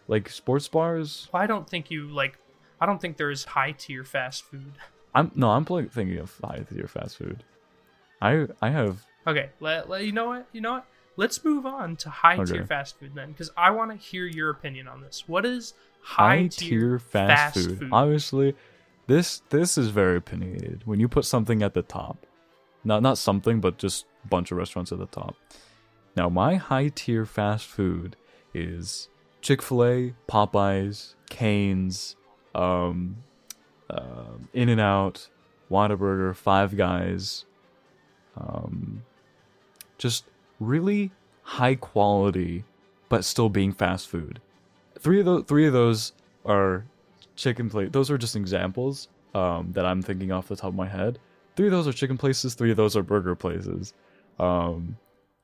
[0.08, 2.36] Like sports bars, I don't think you like.
[2.82, 4.72] I don't think there is high tier fast food.
[5.14, 7.42] I'm no, I'm thinking of high tier fast food.
[8.20, 10.86] I I have Okay, let, let you know what you know what.
[11.16, 12.64] Let's move on to high tier Okay.
[12.66, 15.24] fast food then, because I want to hear your opinion on this.
[15.26, 15.72] What is
[16.02, 17.78] high high tier fast, fast food.
[17.78, 17.88] food?
[17.92, 18.54] Obviously,
[19.10, 20.82] this this is very opinionated.
[20.84, 22.26] When you put something at the top,
[22.84, 25.36] not not something, but just a bunch of restaurants at the top.
[26.16, 28.16] Now, my high tier fast food
[28.54, 29.08] is
[29.40, 32.16] Chick Fil A, Popeyes, Canes,
[32.54, 33.16] um,
[33.88, 35.28] um In and Out,
[35.70, 37.44] Whataburger, Five Guys.
[38.36, 39.02] Um,
[39.98, 40.24] just
[40.58, 41.10] really
[41.42, 42.64] high quality,
[43.08, 44.40] but still being fast food
[45.00, 46.12] three of those three of those
[46.44, 46.84] are
[47.40, 50.88] chicken place those are just examples um, that i'm thinking off the top of my
[50.88, 51.18] head.
[51.56, 53.92] Three of those are chicken places three of those are burger places.
[54.38, 54.96] Um,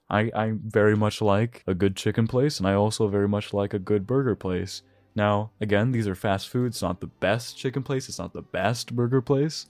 [0.08, 3.74] I, I very much like a good chicken place and i also very much like
[3.74, 4.82] a good burger place.
[5.14, 8.42] Now again these are fast food it's not the best chicken place it's not the
[8.42, 9.66] best burger place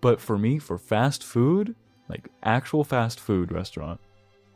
[0.00, 1.74] but for me for fast food
[2.08, 4.00] like actual fast food restaurant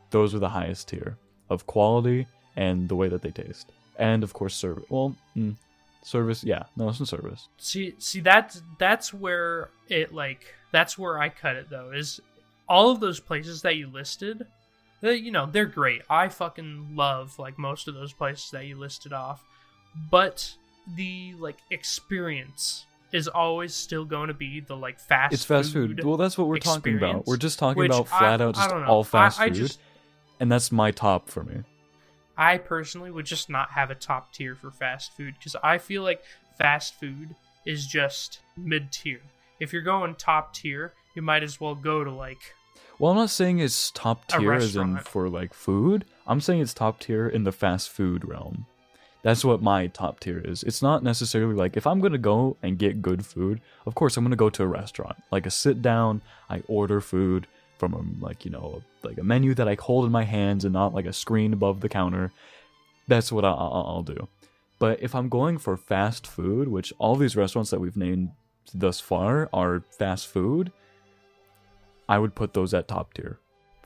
[0.09, 1.17] those are the highest tier
[1.49, 3.71] of quality and the way that they taste.
[3.97, 4.85] And of course service.
[4.89, 5.55] Well, mm,
[6.03, 7.47] service, yeah, no, it's in service.
[7.57, 12.19] see see that's that's where it like that's where I cut it though is
[12.69, 14.45] all of those places that you listed.
[15.01, 16.01] They, you know they're great.
[16.09, 19.43] I fucking love like most of those places that you listed off,
[20.09, 20.53] but
[20.95, 25.33] the like experience is always still going to be the like fast.
[25.33, 26.03] it's fast food.
[26.03, 27.25] Well, that's what we're talking about.
[27.25, 29.79] We're just talking about I- flat out just all I- fast I food, just-
[30.39, 31.63] and that's my top for me.
[32.37, 36.03] I personally would just not have a top tier for fast food because I feel
[36.03, 36.23] like
[36.57, 37.35] fast food
[37.65, 39.21] is just mid tier.
[39.59, 42.53] If you're going top tier, you might as well go to like
[42.99, 46.05] Well, I'm not saying it's top tier as in for like food.
[46.27, 48.67] I'm saying it's top tier in the fast food realm.
[49.23, 50.63] That's what my top tier is.
[50.63, 54.23] It's not necessarily like if I'm gonna go and get good food, of course I'm
[54.23, 55.17] gonna go to a restaurant.
[55.31, 59.53] Like a sit down, I order food from a like, you know, like a menu
[59.55, 62.31] that I hold in my hands and not like a screen above the counter.
[63.07, 64.27] That's what I'll, I'll do.
[64.79, 68.31] But if I'm going for fast food, which all these restaurants that we've named
[68.73, 70.71] thus far are fast food,
[72.07, 73.39] I would put those at top tier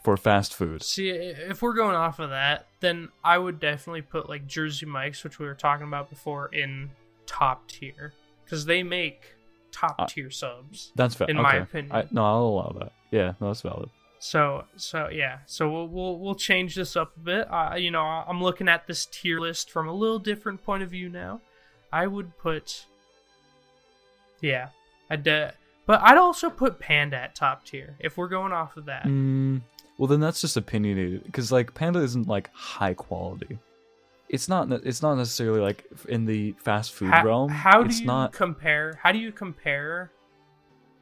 [0.04, 0.84] for fast food.
[0.84, 5.24] See, if we're going off of that, then I would definitely put like Jersey Mike's,
[5.24, 6.90] which we were talking about before, in
[7.26, 8.14] top tier
[8.44, 9.36] because they make
[9.72, 10.92] top Uh, tier subs.
[10.96, 11.32] That's valid.
[11.32, 11.44] In okay.
[11.44, 11.96] my opinion.
[11.96, 12.94] I, no, I'll allow that.
[13.12, 13.90] Yeah, no, that's valid.
[14.20, 17.48] So, so yeah, so we'll we'll, we'll change this up a bit.
[17.52, 20.92] Uh, you know, I'm looking at this tier list from a little different point of
[20.92, 21.42] view now.
[21.92, 22.86] I would put,
[24.40, 24.70] yeah,
[25.10, 25.52] I'd, uh,
[25.88, 29.06] but I'd also put Panda at top tier if we're going off of that.
[29.06, 29.62] Mm,
[29.98, 33.58] well, then that's just opinionated because like Panda isn't like high quality.
[34.32, 34.72] It's not.
[34.72, 37.50] It's not necessarily like in the fast food how, realm.
[37.50, 38.32] how do it's you not.
[38.32, 40.12] compare how do you compare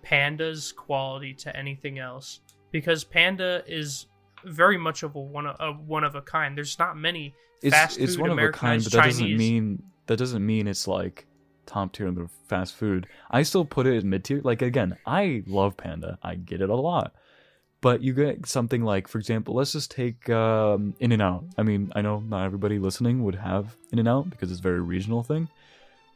[0.01, 2.39] panda's quality to anything else
[2.71, 4.07] because panda is
[4.45, 6.57] very much of a one a one of a kind.
[6.57, 9.19] There's not many It's fast it's food one of a kind, but that Chinese.
[9.19, 11.27] doesn't mean that doesn't mean it's like
[11.67, 13.05] top tier of the fast food.
[13.30, 14.41] I still put it in mid tier.
[14.43, 16.17] Like again, I love Panda.
[16.23, 17.13] I get it a lot.
[17.82, 21.45] But you get something like, for example, let's just take um, In and Out.
[21.57, 24.63] I mean, I know not everybody listening would have In and Out because it's a
[24.63, 25.47] very regional thing.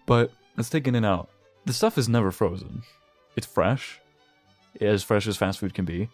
[0.06, 1.30] But let's take In and Out.
[1.66, 2.84] The stuff is never frozen.
[3.38, 4.00] It's fresh,
[4.82, 6.10] as fresh as fast food can be.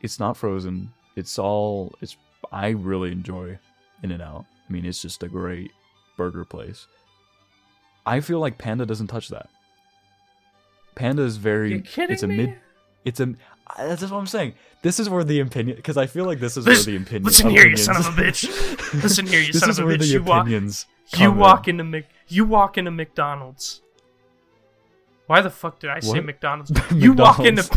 [0.00, 0.92] It's not frozen.
[1.16, 1.94] It's all.
[2.00, 2.16] It's.
[2.50, 3.58] I really enjoy
[4.02, 4.46] In and Out.
[4.68, 5.72] I mean, it's just a great
[6.16, 6.86] burger place.
[8.06, 9.50] I feel like Panda doesn't touch that.
[10.94, 11.72] Panda is very.
[11.72, 12.36] You kidding it's a me?
[12.36, 12.58] mid.
[13.04, 13.34] It's a.
[13.76, 14.54] That's just what I'm saying.
[14.82, 17.24] This is where the opinion, because I feel like this is Listen- where the opinion.
[17.24, 18.44] listen here, you son of a bitch.
[19.02, 20.06] Listen here, you son of a bitch.
[20.10, 20.86] You walk, opinions.
[21.12, 21.38] you come in.
[21.38, 23.82] walk into Mc, you walk into McDonald's.
[25.26, 26.24] Why the fuck did I say What?
[26.24, 26.72] McDonald's?
[26.94, 27.68] You walk into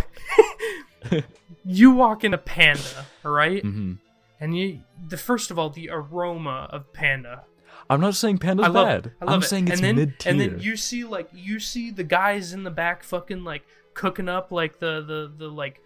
[1.65, 3.63] you walk into Panda, all right?
[3.63, 3.97] Mhm.
[4.39, 7.43] And you the first of all the aroma of Panda.
[7.89, 9.11] I'm not saying Panda's I love bad.
[9.21, 9.45] I love I'm it.
[9.45, 10.31] saying it's mid tier.
[10.31, 13.63] And then you see like you see the guys in the back fucking like
[13.93, 15.81] cooking up like the the the like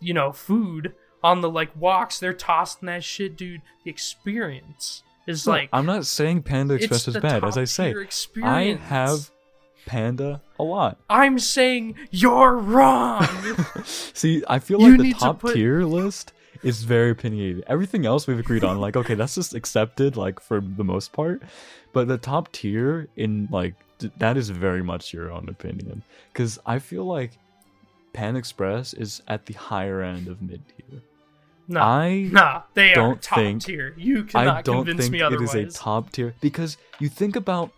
[0.00, 2.18] you know food on the like woks.
[2.18, 3.62] They're tossing that shit, dude.
[3.84, 7.44] The experience is No, like I'm not saying Panda Express is bad.
[7.44, 7.94] As I say,
[8.42, 9.30] I have
[9.86, 10.98] Panda a lot.
[11.08, 13.26] I'm saying you're wrong.
[13.84, 16.32] See, I feel You like the need to top put- tier list
[16.62, 17.64] is very opinionated.
[17.66, 21.42] Everything else we've agreed on, like, okay, that's just accepted, like, for the most part.
[21.94, 23.74] But the top tier, in, like,
[24.18, 26.02] that is very much your own opinion.
[26.32, 27.32] Because I feel like
[28.12, 31.00] Pan Express is at the higher end of mid tier.
[31.68, 33.94] no, I nah, they are don't top think- tier.
[33.96, 35.54] You cannot I don't convince think me it otherwise.
[35.54, 37.70] is a top tier because you think about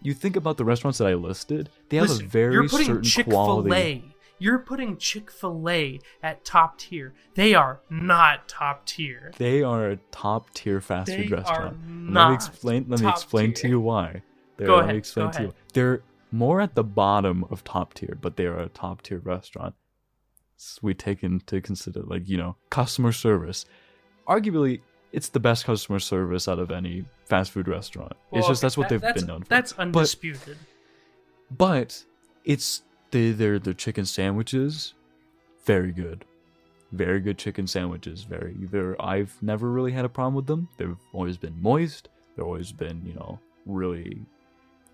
[0.00, 2.86] you think about the restaurants that I listed, they have Listen, a very you're putting
[2.86, 4.04] certain Chick-fil-A.
[4.40, 7.14] You're putting Chick Fil A at top tier.
[7.36, 9.30] They are not top tier.
[9.38, 11.76] They are a top tier fast food are restaurant.
[12.12, 12.86] Let me explain.
[12.88, 14.22] Let me explain to you why.
[14.56, 15.48] They're, Go let ahead, me explain go to you.
[15.48, 15.56] ahead.
[15.72, 19.74] They're more at the bottom of top tier, but they are a top tier restaurant.
[20.58, 23.64] S- We take into consider, like you know, customer service.
[24.28, 24.80] Arguably,
[25.12, 28.12] it's the best customer service out of any fast food restaurant.
[28.32, 29.48] it's just that's what that- they've that's, been known for.
[29.48, 30.56] That's undisputed.
[31.50, 32.04] but
[32.44, 34.94] it's they their their chicken sandwiches
[35.64, 36.24] very good
[36.92, 40.96] very good chicken sandwiches very they're i've never really had a problem with them they've
[41.12, 44.18] always been moist they've always been you know really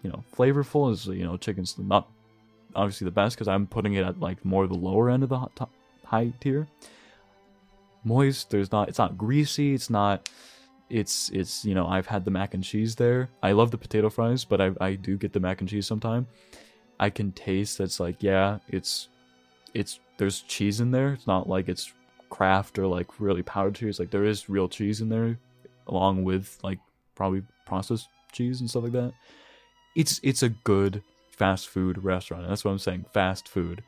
[0.03, 2.09] you know flavorful as you know chicken's not
[2.75, 5.39] obviously the best because i'm putting it at like more the lower end of the
[5.55, 5.71] top,
[6.05, 6.67] high tier.
[8.05, 10.31] Moist there's not it's not greasy it's not
[10.89, 13.29] it's it's you know i've had the mac and cheese there.
[13.43, 16.27] I love the potato fries but i, I do get the mac and cheese sometime.
[17.01, 19.09] I can taste that's like yeah it's
[19.75, 21.13] it's there's cheese in there.
[21.13, 21.93] It's not like it's
[22.31, 25.39] Kraft or like really powdered cheese like there is real cheese in there
[25.87, 26.79] along with like
[27.15, 29.13] probably processed cheese and stuff like that
[29.99, 33.83] it's it's a good fast food restaurant that's what i'm saying fast food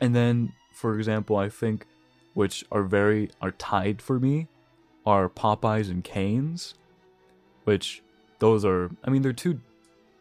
[0.00, 1.86] and then for example i think
[2.34, 4.46] which are very are tied for me
[5.06, 6.74] are Popeyes and Canes,
[7.64, 8.02] which
[8.38, 9.60] those are I mean they're two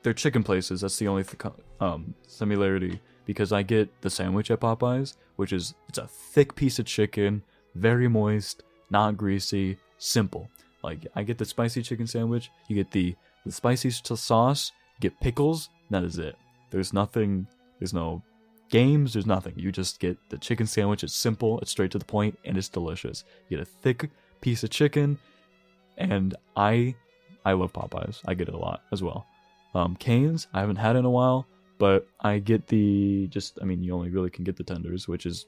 [0.03, 0.81] they're chicken places.
[0.81, 5.73] That's the only th- um, similarity because I get the sandwich at Popeyes, which is
[5.87, 7.43] it's a thick piece of chicken,
[7.75, 10.49] very moist, not greasy, simple.
[10.83, 13.15] Like I get the spicy chicken sandwich, you get the
[13.45, 16.35] the spicy sauce, you get pickles, that is it.
[16.71, 17.47] There's nothing
[17.79, 18.21] there's no
[18.69, 19.53] games, there's nothing.
[19.55, 21.03] You just get the chicken sandwich.
[21.03, 23.23] It's simple, it's straight to the point, and it's delicious.
[23.47, 24.09] You get a thick
[24.41, 25.17] piece of chicken,
[25.97, 26.95] and I
[27.45, 28.21] I love Popeyes.
[28.27, 29.25] I get it a lot as well.
[29.73, 33.57] Um, Canes, I haven't had in a while, but I get the just.
[33.61, 35.45] I mean, you only really can get the tenders, which is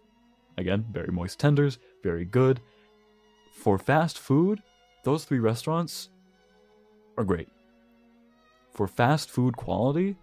[0.58, 2.60] again very moist tenders, very good.
[3.54, 4.62] For fast food,
[5.04, 6.10] those three restaurants
[7.18, 7.50] are great.
[8.74, 10.16] For fast food quality,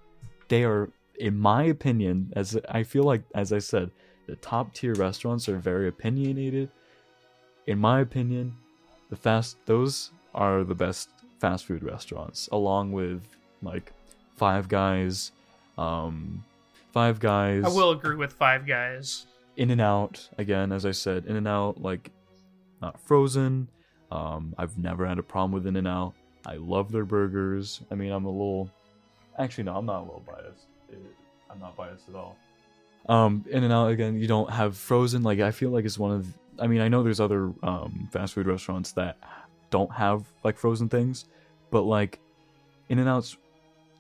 [0.49, 3.91] they are, in my opinion, as I feel like, as I said,
[4.27, 6.71] the top tier restaurants are very opinionated.
[7.67, 8.57] In my opinion,
[9.11, 13.23] the fast those are the best fast food restaurants, along with
[13.63, 13.93] like
[14.37, 15.33] Five Guys,
[15.77, 16.45] um,
[16.93, 17.65] Five Guys.
[17.65, 19.27] I will agree with Five Guys.
[19.57, 22.11] In and Out again, as I said, In and Out like
[22.81, 23.69] not frozen.
[24.11, 26.15] Um, I've never had a problem with In and Out.
[26.49, 27.81] I love their burgers.
[27.91, 28.71] I mean, I'm a little.
[29.39, 30.67] Actually, no, I'm not a little biased.
[30.91, 31.15] It-
[31.51, 32.37] I'm not biased at all.
[33.09, 35.23] Um, In and Out again, you don't have frozen.
[35.23, 36.27] Like I feel like it's one of.
[36.59, 39.17] I mean, I know there's other um, fast food restaurants that
[39.71, 41.27] don't have like frozen things,
[41.71, 42.19] but like
[42.89, 43.37] In and Out's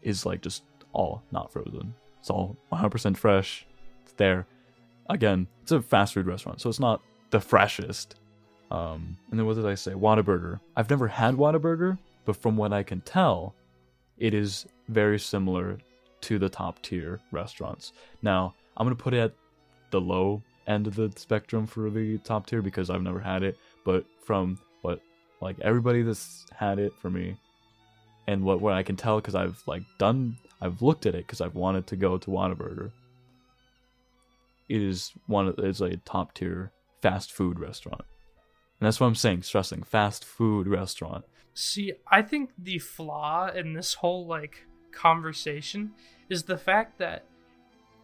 [0.02, 1.94] is like just all not frozen.
[2.20, 3.64] It's all 100% fresh.
[4.04, 4.46] It's there.
[5.08, 8.16] Again, it's a fast food restaurant, so it's not the freshest,
[8.70, 9.92] Um, and then what did I say?
[9.92, 10.60] Whataburger.
[10.76, 11.96] I've never had Whataburger,
[12.28, 13.54] but from what I can tell,
[14.18, 15.78] it is very similar
[16.20, 17.94] to the top tier restaurants.
[18.20, 19.32] Now, I'm gonna put it at
[19.90, 23.56] the low end of the spectrum for the top tier because I've never had it.
[23.82, 25.00] But from what
[25.40, 27.34] like everybody that's had it for me,
[28.26, 31.40] and what what I can tell because I've like done I've looked at it because
[31.40, 32.92] I've wanted to go to Whataburger.
[34.68, 39.14] It is one of it's a top tier fast food restaurant, and that's what I'm
[39.14, 41.24] saying, stressing fast food restaurant.
[41.60, 45.90] See, I think the flaw in this whole like conversation
[46.30, 47.24] is the fact that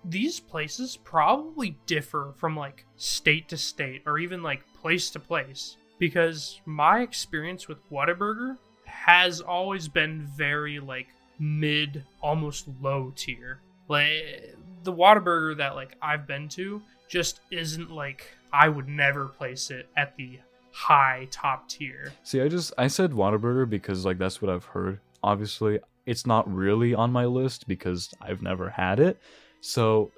[0.05, 5.76] these places probably differ from like state to state or even like place to place
[6.00, 11.07] because my experience with Whataburger has always been very like
[11.38, 13.61] mid almost low tier.
[13.86, 19.70] Like the Whataburger that like I've been to just isn't like I would never place
[19.70, 20.40] it at the
[20.77, 24.99] high top tier See, I just I said Whataburger because like that's what I've heard.
[25.22, 29.18] Obviously, it's not really on my list because I've never had it.
[29.61, 30.11] So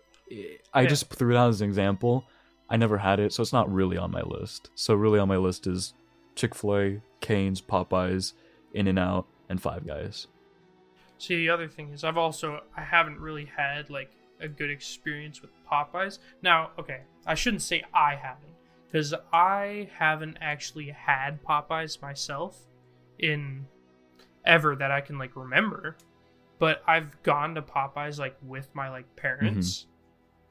[0.73, 0.89] I Yeah.
[0.89, 2.25] just threw it out as an example.
[2.69, 4.71] I never had it, so it's not really on my list.
[4.75, 5.95] So really on my list is
[6.35, 8.33] Chick-fil-A, Cane's, Popeyes,
[8.75, 10.27] In-N-Out, and Five Guys.
[11.19, 15.41] See, the other thing is, I've also I haven't really had like a good experience
[15.43, 16.19] with Popeyes.
[16.43, 18.56] Now, okay, I shouldn't say I haven't,
[18.87, 22.59] because I haven't actually had Popeyes myself
[23.19, 23.67] in
[24.45, 25.97] ever that I can like remember.
[26.59, 29.81] But I've gone to Popeyes like with my like parents.
[29.81, 29.91] Mm-hmm.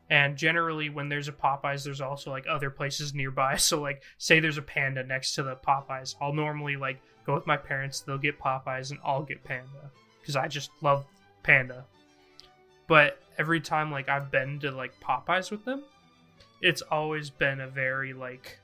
[0.08, 3.56] And generally, when there's a Popeyes, there's also like other places nearby.
[3.58, 7.48] So, like, say there's a Panda next to the Popeyes, I'll normally like go with
[7.48, 8.02] my parents.
[8.02, 11.06] They'll get Popeyes, and I'll get Panda because I just love
[11.42, 11.86] Panda.
[12.88, 15.84] But every time like I've been to like Popeyes with them,
[16.66, 18.58] it's always been a very like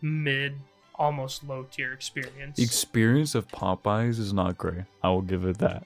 [0.00, 0.54] mid,
[0.94, 2.56] almost low tier experience.
[2.56, 4.84] The experience of Popeyes is not great.
[5.02, 5.84] I will give it that.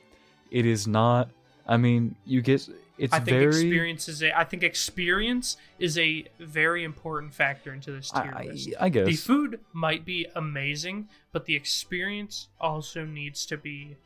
[0.51, 1.31] It is not.
[1.67, 2.69] I mean, you get.
[2.97, 3.47] It's I think very.
[3.47, 4.39] experience is a.
[4.39, 8.69] I think experience is a very important factor into this tier I, list.
[8.79, 9.07] I, I guess.
[9.07, 13.97] The food might be amazing, but the experience also needs to be.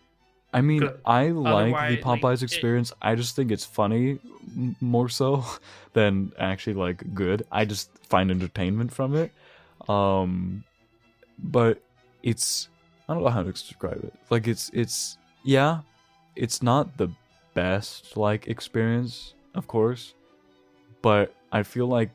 [0.53, 0.89] I mean.
[1.05, 2.93] I like the Otherwise, like, Popeyes it- experience.
[3.01, 4.19] I just think it's funny
[4.81, 5.45] more so
[5.93, 7.47] than actually like good.
[7.51, 9.33] I just find entertainment from it.
[9.89, 10.65] Um
[11.39, 11.83] but
[12.23, 12.69] it's
[13.09, 14.13] I don't know how to describe it.
[14.31, 15.81] Like it's it's yeah,
[16.37, 17.09] it's not the
[17.55, 20.15] best like experience, of course,
[21.03, 22.11] but I feel like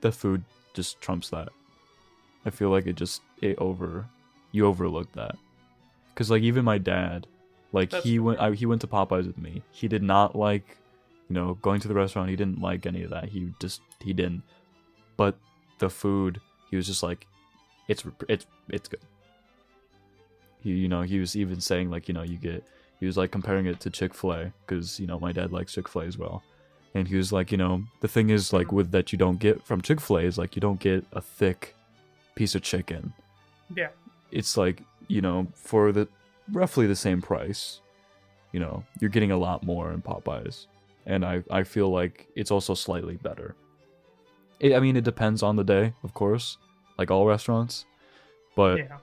[0.00, 1.48] the food just trumps that.
[2.46, 4.06] I feel like it just it over
[4.52, 5.36] you overlook that.
[6.14, 7.26] Cuz like even my dad
[7.72, 8.40] like That's he went.
[8.40, 9.62] I, he went to Popeyes with me.
[9.70, 10.76] He did not like
[11.28, 12.30] you know going to the restaurant.
[12.30, 13.26] He didn't like any of that.
[13.28, 14.42] He just he didn't.
[15.16, 15.36] But
[15.78, 16.40] the food,
[16.70, 17.26] he was just like
[17.88, 19.00] it's it's it's good.
[20.60, 22.64] He you know, he was even saying like, you know, you get
[23.00, 26.18] he was like comparing it to Chick-fil-A cuz you know, my dad likes Chick-fil-A as
[26.18, 26.42] well.
[26.94, 29.62] And he was like, you know, the thing is like with that you don't get
[29.64, 31.74] from Chick-fil-A is like you don't get a thick
[32.34, 33.12] piece of chicken
[33.74, 33.88] Yeah.
[34.30, 36.06] it's like you know for the
[36.52, 37.80] roughly the same price.
[38.52, 40.66] You know you're getting a lot more in popeyes.
[41.06, 43.54] And i i feel like it's also slightly better.
[44.60, 46.58] It, i mean it depends on the day of course
[46.98, 47.86] like all restaurants.
[48.56, 48.98] But yeah.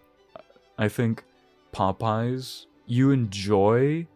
[0.78, 1.24] i think
[1.74, 4.08] popeyes you enjoy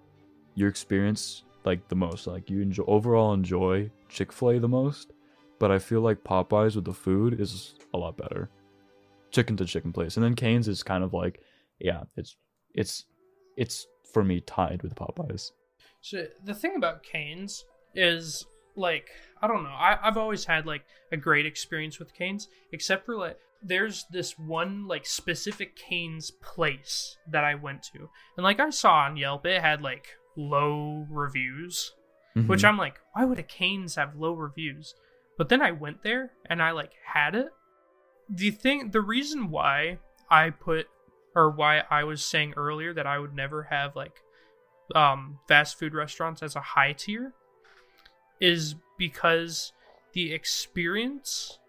[0.55, 2.27] your experience like the most.
[2.27, 5.13] Like you enjoy overall enjoy chick-fil-a the most.
[5.59, 8.49] But i feel like popeyes with the food is a lot better.
[9.31, 10.17] Chicken to chicken place.
[10.17, 11.41] And then cane's is kind of like
[11.79, 12.35] yeah it's
[12.73, 13.05] it's
[13.59, 15.51] it's for me tied with popeyes
[16.01, 18.45] So the thing about Canes is
[18.75, 19.07] like
[19.41, 19.69] I don't know.
[19.89, 24.37] I, I've always had like a great experience with Canes, except for like there's this
[24.39, 29.45] one like specific Canes place that I went to, and like I saw on Yelp,
[29.45, 30.07] it had like
[30.37, 31.91] low reviews,
[32.47, 32.67] which Mhm.
[32.69, 34.95] I'm like, why would a Canes have low reviews?
[35.37, 37.49] But then I went there and I like had it.
[38.29, 39.99] The thing, the reason why
[40.29, 40.87] I put
[41.35, 44.21] or why I was saying earlier that I would never have like
[44.95, 47.33] um, fast food restaurants as a high tier
[48.39, 49.73] is because
[50.13, 51.59] the experience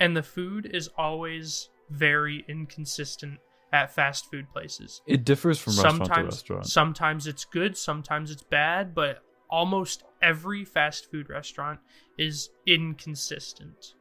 [0.00, 3.38] and the food is always very inconsistent
[3.72, 5.02] at fast food places.
[5.06, 10.64] it differs from restaurant to restaurant sometimes it's good, sometimes it's bad, but almost every
[10.64, 11.80] fast food restaurant
[12.16, 13.94] is inconsistent.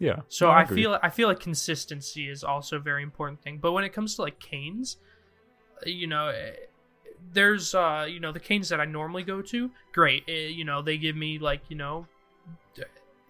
[0.00, 3.58] Yeah So no, I feel I feel like consistency is also a very important thing.
[3.58, 4.96] But when it comes to like canes,
[5.84, 6.52] you know, eh,
[7.32, 10.24] there's uh, you know, the canes that I normally go to, great.
[10.26, 12.06] eh, You know, they give me like, you know,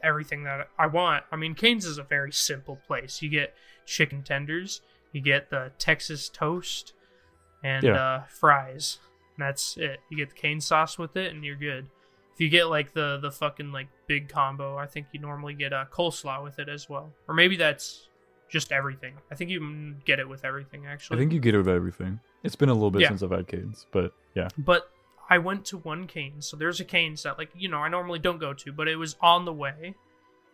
[0.02, 1.24] everything that I want.
[1.30, 3.20] I mean, Canes is a very simple place.
[3.22, 3.54] You get
[3.86, 4.80] chicken tenders,
[5.12, 6.94] you get the Texas toast,
[7.62, 7.96] and Yeah.
[7.96, 8.98] uh, fries.
[9.36, 10.00] And that's it.
[10.08, 11.88] You get the cane sauce with it, and you're good.
[12.40, 15.74] If you get like the the fucking like big combo, I think you normally get
[15.74, 18.08] a coleslaw with it as well, or maybe that's
[18.48, 19.12] just everything.
[19.30, 21.18] I think you get it with everything actually.
[21.18, 22.18] I think you get it with everything.
[22.42, 23.08] It's been a little bit Yeah.
[23.08, 24.48] since I've had Canes, but yeah.
[24.56, 24.90] But
[25.28, 28.18] I went to one Canes, so there's a Canes that like you know I normally
[28.20, 29.94] don't go to, but it was on the way,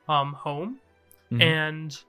[0.09, 0.81] um, home,
[1.31, 1.41] Mhm.
[1.41, 2.03] and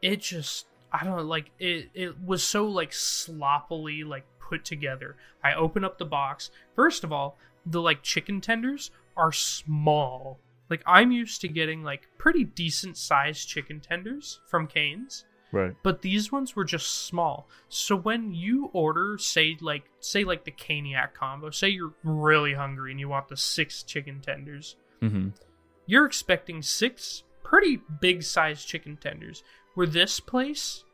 [0.00, 5.16] it just I don't know, like it it was so like sloppily like put together.
[5.44, 6.50] I open up the box.
[6.74, 7.36] First of all,
[7.70, 10.40] the like chicken tenders are small.
[10.70, 15.74] Like I'm used to getting like pretty decent sized chicken tenders from Canes right.
[15.82, 17.48] but these ones were just small.
[17.68, 22.90] So when you order, say like say like the caniac combo, say you're really hungry
[22.90, 25.28] and you want the six chicken tenders, hmm
[25.86, 29.42] you're expecting six pretty big sized chicken tenders.
[29.74, 30.84] Where this place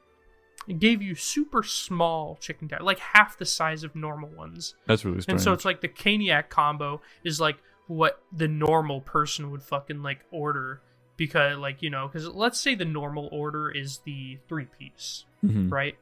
[0.69, 4.75] it gave you super small chicken tenders, like half the size of normal ones.
[4.87, 5.35] That's really strange.
[5.37, 7.57] And so it's like the caniac combo is like
[7.87, 10.81] what the normal person would fucking like order
[11.17, 15.71] because like you know because let's say the normal order is the three piece Mhm.
[15.71, 15.97] right?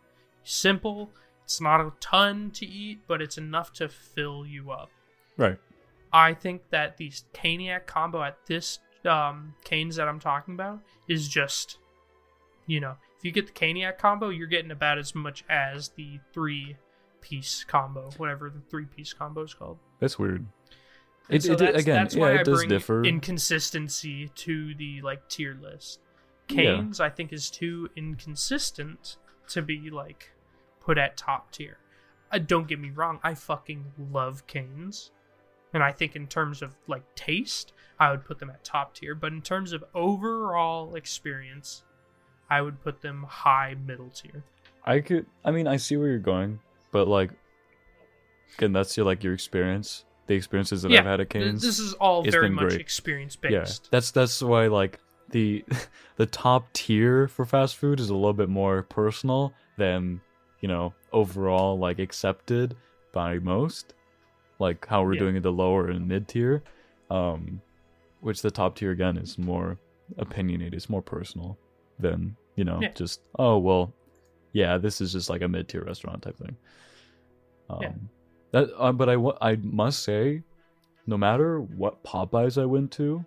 [0.44, 1.10] Simple.
[1.44, 4.90] It's not a ton to eat, but it's enough to fill you up.
[5.36, 5.58] Right.
[6.12, 11.26] I think that the Caniac combo at this um, Canes that I'm talking about is
[11.28, 11.78] just,
[12.66, 16.18] you know, if you get the Caniac combo, you're getting about as much as the
[16.34, 16.76] three
[17.20, 19.78] piece combo, whatever the three piece combo is called.
[20.00, 20.44] That's weird.
[21.28, 23.04] It, so it that's, again, that's yeah, why it I does bring differ.
[23.04, 26.00] inconsistency to the like tier list.
[26.48, 26.74] Yeah.
[26.74, 29.18] Canes, I think, is too inconsistent
[29.50, 30.32] to be like
[30.80, 31.78] put at top tier.
[32.32, 35.12] Uh, don't get me wrong, I fucking love Canes,
[35.72, 39.14] and I think in terms of like taste, I would put them at top tier.
[39.14, 41.84] But in terms of overall experience,
[42.52, 44.42] I would put them high middle tier.
[44.84, 45.26] I could.
[45.44, 46.58] I mean, I see where you're going,
[46.90, 47.30] but like,
[48.58, 50.04] again, that's your like your experience.
[50.26, 51.62] The experiences that yeah, I've had at th- Canes.
[51.62, 52.80] this is all it's very been much great.
[52.80, 53.88] experience yeah, based.
[53.90, 54.98] that's that's why like
[55.30, 55.64] the
[56.16, 60.20] the top tier for fast food is a little bit more personal than
[60.60, 62.76] you know overall like accepted
[63.12, 63.94] by most.
[64.58, 65.20] Like how we're Yeah.
[65.20, 66.62] doing at the lower and mid tier,
[67.10, 67.60] um,
[68.20, 69.76] which the top tier again is more
[70.18, 70.74] opinionated.
[70.74, 71.58] It's more personal
[71.98, 72.92] than you know Yeah.
[72.92, 73.92] just oh well,
[74.52, 76.56] yeah, this is just like a mid tier restaurant type thing.
[77.70, 77.92] Um, Yeah.
[78.52, 80.42] That, uh, but I I must say,
[81.06, 83.24] no matter what Popeyes I went to,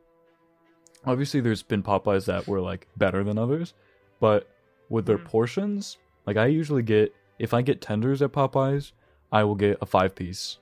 [1.06, 3.74] obviously there's been Popeyes that were like better than others,
[4.20, 4.48] but
[4.90, 5.26] with their Mhm.
[5.26, 5.98] portions,
[6.28, 8.92] like I usually get if I get tenders at Popeyes,
[9.32, 10.60] I will get a five piece.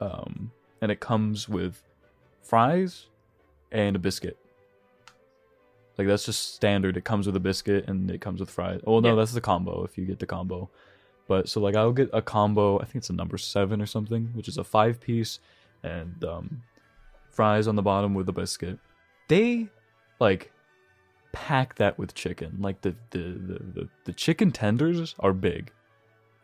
[0.00, 1.82] Um, and it comes with
[2.42, 3.08] fries
[3.72, 4.36] and a biscuit.
[6.00, 6.96] Like that's just standard.
[6.96, 8.80] It comes with a biscuit and it comes with fries.
[8.86, 9.14] Oh no, Yeah.
[9.16, 10.70] that's the combo if you get the combo.
[11.28, 12.78] But so like I'll get a combo.
[12.78, 15.40] I think it's a number seven or something, which is a five piece
[15.82, 16.62] and um,
[17.28, 18.78] fries on the bottom with a biscuit.
[19.28, 19.68] They
[20.20, 20.50] like
[21.32, 22.56] pack that with chicken.
[22.60, 25.70] Like the the the the, the chicken tenders are big.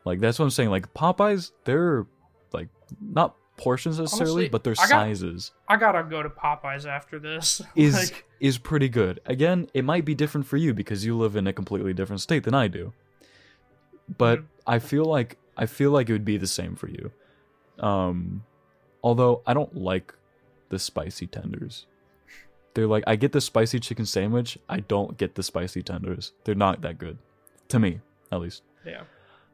[0.05, 0.69] Like that's what I'm saying.
[0.69, 2.07] Like Popeyes, they're
[2.53, 2.69] like
[3.01, 7.19] not portions necessarily, Honestly, but their I got- sizes I gotta go to Popeyes after
[7.19, 7.63] this.
[7.75, 9.21] is like, is pretty good.
[9.27, 12.45] Again, it might be different for you because you live in a completely different state
[12.45, 12.93] than I do.
[14.19, 14.45] But Mhm.
[14.67, 17.11] I feel like I feel like it would be the same for you.
[17.79, 18.45] Um
[19.03, 20.15] although I don't like
[20.69, 21.87] the spicy tenders.
[22.75, 26.33] They're like I get the spicy chicken sandwich, I don't get the spicy tenders.
[26.45, 27.19] They're not that good
[27.69, 28.01] to me,
[28.31, 28.63] at least.
[28.85, 29.05] yeah.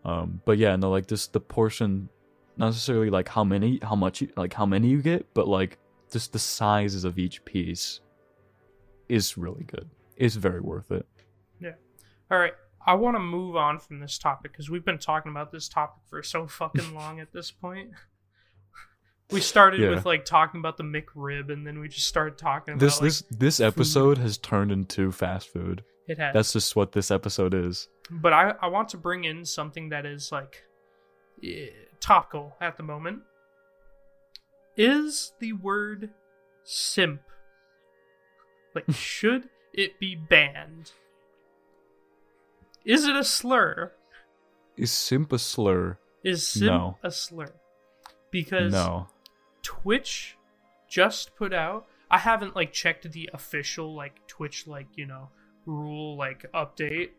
[0.05, 2.09] Um, but yeah, no, like just the portion,
[2.57, 5.79] not necessarily like how many, how much, you, like how many you get, but like
[6.11, 8.01] just the sizes of each piece
[9.09, 9.91] is really good.
[10.17, 11.07] It's very worth it.
[11.61, 11.73] Yeah.
[12.31, 12.55] All right.
[12.85, 16.03] I want to move on from this topic because we've been talking about this topic
[16.09, 17.91] for so fucking long at this point.
[19.31, 19.91] We started Yeah.
[19.91, 23.09] with like talking about the McRib, and then we just started talking about This like,
[23.09, 25.85] this this episode has turned into fast food.
[26.07, 26.35] it has.
[26.35, 27.89] That's just what this episode is.
[28.11, 30.65] but I I want to bring in something that is like
[31.43, 31.69] eh,
[32.01, 33.21] topical at the moment.
[34.77, 36.11] Is the word
[36.65, 37.21] simp
[38.75, 40.93] like should it be banned?
[42.85, 43.93] Is it a slur?
[44.77, 45.99] Is simp a slur?
[46.25, 46.99] Is simp No.
[47.03, 47.53] a slur?
[48.31, 49.09] Because No.
[49.63, 50.37] Twitch
[50.89, 51.87] just put out.
[52.11, 55.31] I haven't like checked the official like Twitch like you know
[55.67, 57.11] rule like update.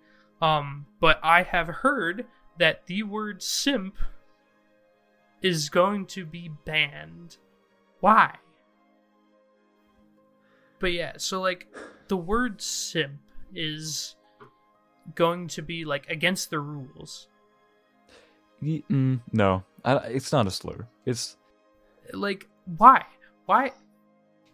[0.41, 2.25] Um, but I have heard
[2.59, 3.95] that the word simp
[5.41, 7.37] is going to be banned.
[8.01, 8.35] Why?
[10.83, 11.67] But yeah, so like
[12.09, 13.21] the word simp
[13.55, 14.15] is
[15.15, 17.27] going to be like against the rules.
[18.61, 20.85] Mm, no, I, it's not a slur.
[21.05, 21.37] It's
[22.11, 23.05] Like why?
[23.45, 23.71] Why?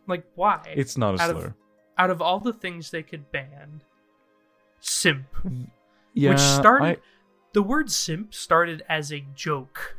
[0.06, 0.61] Like why?
[0.76, 1.45] it's not a Out slur.
[1.47, 1.53] of-
[1.97, 3.81] out of all the things they could ban,
[4.80, 5.26] simp,
[6.14, 6.97] yeah, which started I-
[7.53, 9.97] the word simp started as a joke.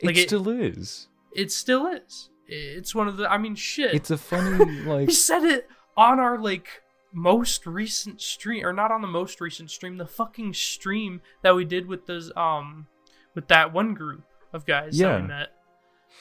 [0.00, 1.08] it it- still is.
[1.34, 2.28] It still is.
[2.48, 3.94] It's one of the I mean shit.
[3.94, 5.06] It's a funny like.
[5.08, 6.82] we said it on our like
[7.12, 11.64] most recent stream or not on the most recent stream, the fucking stream that we
[11.64, 12.86] did with those um
[13.34, 15.20] with that one group of guys that Yeah.
[15.20, 15.48] we met.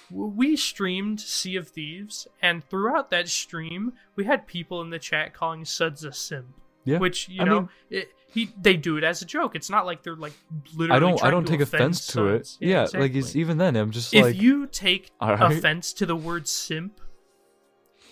[0.10, 5.34] We streamed Sea of Thieves, and throughout that stream, we had people in the chat
[5.34, 6.48] calling Suds a simp.
[6.86, 9.56] Yeah, Which you I know, mean- it, he they do it as a joke.
[9.56, 10.34] It's not like they're like
[10.76, 10.96] literally.
[10.98, 11.24] I don't.
[11.24, 12.48] I don't take offense to it.
[12.48, 12.58] Suds.
[12.62, 13.76] Yeah, like it's even then.
[13.76, 14.36] I'm just if like.
[14.42, 15.52] you take Alright.
[15.58, 17.00] offense to the word simp,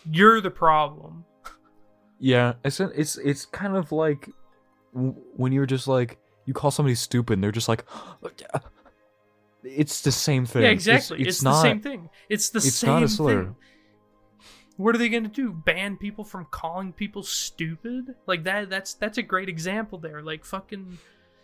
[0.10, 1.26] you're the problem.
[2.20, 4.30] Yeah, it's it's it's kind of like
[4.91, 7.86] when you're just like you call somebody stupid, and they're just like,
[9.64, 10.64] it's the same thing.
[10.64, 11.20] Yeah, It's- exactly.
[11.22, 11.62] It's, It's, the not.
[11.62, 12.10] same thing.
[12.28, 13.44] It's the it's same not a slur.
[13.44, 13.56] thing.
[14.80, 15.51] What are they going to do?
[15.51, 18.15] Ban people from calling people stupid?
[18.27, 20.22] Like that that's that's a great example there.
[20.22, 20.97] Like fucking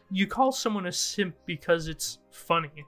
[0.10, 2.86] you call someone a simp because it's funny.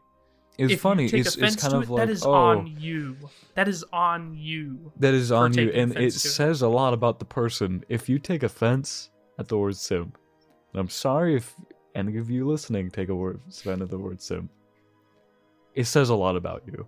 [0.57, 1.07] It's if funny.
[1.07, 3.18] It's, it's kind of it, like that is oh, on you.
[3.56, 4.94] That is on you.
[4.99, 6.14] that is on you, and it to it.
[6.14, 7.84] says a lot about the person.
[7.90, 10.18] If you take offense at the word simp,
[10.72, 11.53] and I'm sorry if
[11.94, 14.49] any of you listening take a word offense at the word simp.
[15.76, 16.88] It says a lot about you.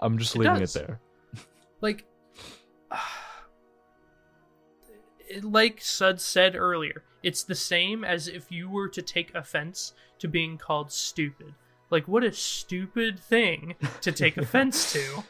[0.00, 0.74] I'm just It leaving does.
[0.74, 1.00] it there.
[1.80, 2.04] Like
[5.42, 10.28] like Sud said earlier, it's the same as if you were to take offense to
[10.28, 11.54] being called stupid.
[11.90, 15.24] Like what a stupid thing to take offense to.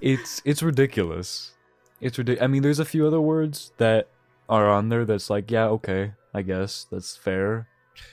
[0.00, 1.52] it's it's ridiculous.
[2.00, 2.44] It's ridiculous.
[2.44, 4.08] I mean, there's a few other words that
[4.48, 7.68] are on there that's like, yeah, okay, I guess that's fair.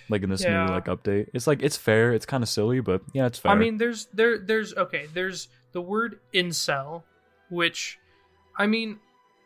[0.09, 0.65] Like in this Yeah.
[0.65, 2.13] new like update, it's like it's fair.
[2.13, 3.51] It's kind of silly, but yeah, it's fair.
[3.51, 7.03] I mean, there's there there's okay, there's the word incel,
[7.49, 7.97] which
[8.57, 8.99] I mean,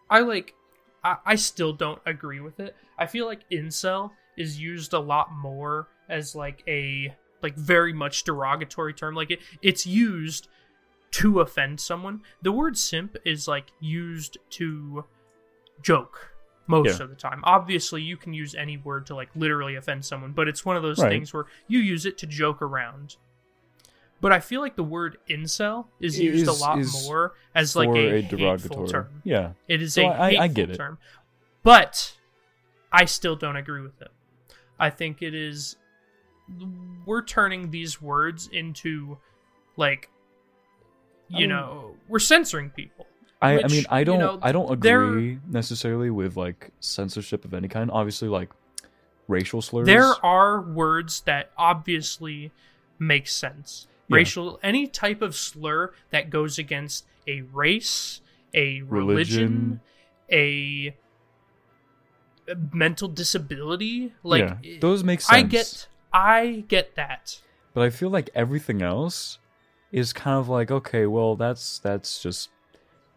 [0.09, 0.53] I like
[1.05, 2.75] I, I still don't agree with it.
[2.97, 8.23] I feel like incel is used a lot more as like a like very much
[8.23, 9.15] derogatory term.
[9.15, 10.47] Like it, it's used
[11.11, 12.21] to offend someone.
[12.41, 15.05] The word simp is like used to
[15.81, 16.31] joke
[16.67, 17.03] most Yeah.
[17.03, 17.41] of the time.
[17.43, 20.83] Obviously, you can use any word to like literally offend someone, but it's one of
[20.83, 21.09] those Right.
[21.11, 23.17] things where you use it to joke around.
[24.25, 27.89] But I feel like the word incel is used is- a lot more as like
[27.89, 28.87] a, a derogatory.
[28.89, 29.21] term.
[29.23, 30.77] Yeah, It is So a I- I get it.
[30.77, 30.97] term.
[31.61, 32.17] But
[32.91, 34.07] I still don't agree with it.
[34.79, 35.75] I think it is
[37.05, 39.19] we're turning these words into
[39.77, 40.09] like
[41.27, 43.05] you know, we're censoring people.
[43.43, 47.67] I, I mean, I don't, know, I don't agree necessarily with like censorship of any
[47.67, 47.91] kind.
[47.91, 48.49] Obviously, like
[49.27, 49.85] racial slurs.
[49.85, 52.51] There are words that obviously
[52.97, 53.85] make sense.
[54.07, 54.17] Yeah.
[54.17, 58.21] Racial any type of slur that goes against a race,
[58.53, 59.81] a religion,
[60.31, 60.95] a,
[62.47, 65.33] a mental disability, like yeah, those make sense.
[65.33, 67.39] I get I get that.
[67.73, 69.39] but I feel like everything else
[69.91, 72.49] is kind of like okay, well, that's that's just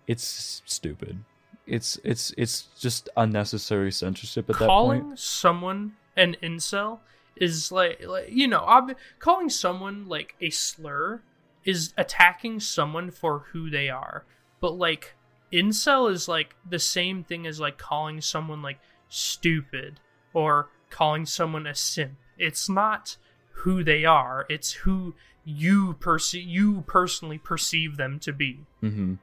[0.06, 1.22] it's stupid.
[1.66, 5.18] It's it's it's just unnecessary censorship at that calling point.
[5.18, 7.00] someone an incel
[7.40, 11.22] is like, like you know, ob- calling someone like a slur
[11.64, 14.24] is attacking someone for who they are.
[14.60, 15.14] But like
[15.52, 18.78] incel is like the same thing as like calling someone like
[19.08, 20.00] stupid
[20.32, 22.12] or calling someone a simp.
[22.38, 23.16] It's not
[23.50, 29.14] who they are, it's who you perceive you personally perceive them to be, hmm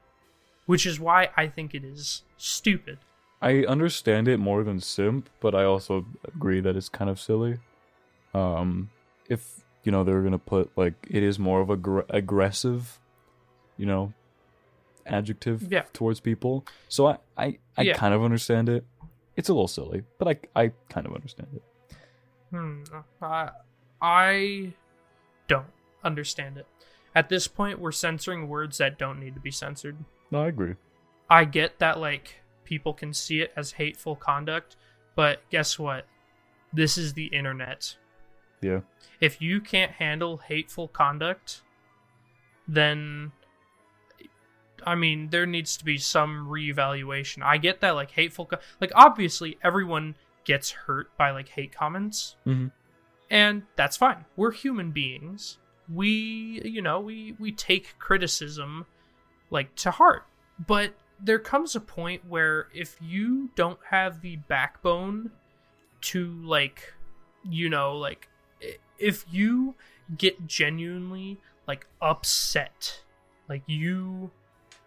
[0.66, 2.98] which is why I think it is stupid.
[3.42, 7.60] I understand it more than simp, but I also agree that it's kind of silly.
[8.36, 8.90] Um,
[9.30, 13.00] if you know they're gonna put like it is more of a gr- aggressive,
[13.78, 14.14] you know,
[15.06, 15.84] adjective Yeah.
[15.94, 16.66] towards people.
[16.90, 17.94] So I I, I Yeah.
[17.94, 18.86] kind of understand it.
[19.36, 21.64] It's a little silly, but I I kind of understand it.
[22.52, 22.84] Hmm.
[23.22, 23.50] I,
[24.02, 24.74] I
[25.48, 25.66] don't
[26.04, 26.66] understand it.
[27.14, 29.98] At this point, we're censoring words that don't need to be censored.
[30.32, 30.76] No, I agree.
[31.30, 34.76] I get that, like, people can see it as hateful conduct,
[35.16, 36.06] but guess what?
[36.74, 37.96] This is the internet.
[38.66, 38.80] Yeah.
[39.22, 41.62] If you can't handle hateful conduct,
[42.68, 43.32] then.
[44.86, 47.42] I mean, there needs to be some reevaluation.
[47.44, 48.46] I get that, like, hateful.
[48.46, 52.72] Co- like, obviously, everyone gets hurt by, like, hate comments Mhm.
[53.32, 55.58] and that's fine we're human beings
[55.92, 58.86] we you know we we take criticism
[59.50, 60.28] like to heart
[60.68, 65.32] but there comes a point where if you don't have the backbone
[66.02, 66.94] to like
[67.44, 68.30] you know like
[69.00, 69.76] if you
[70.18, 73.02] get genuinely like upset
[73.50, 74.30] like you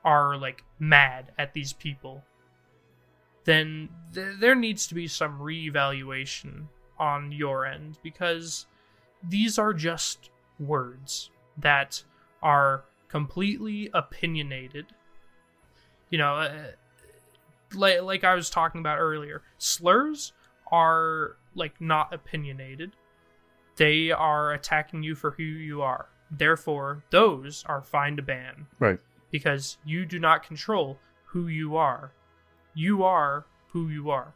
[0.05, 2.23] are like mad at these people
[3.45, 6.67] then th- there needs to be some reevaluation
[6.99, 8.67] on your end because
[9.27, 10.31] these are just
[10.61, 12.03] words that
[12.43, 14.87] are completely opinionated.
[16.11, 16.51] You know uh,
[17.75, 20.33] like, like i was talking about earlier slurs
[20.73, 22.93] are like not opinionated
[23.79, 26.09] they are attacking you for who you are.
[26.31, 28.67] Therefore those are fine to ban.
[28.79, 29.01] Right.
[29.31, 32.13] because you do not control who you are.
[32.75, 34.35] You are who you are.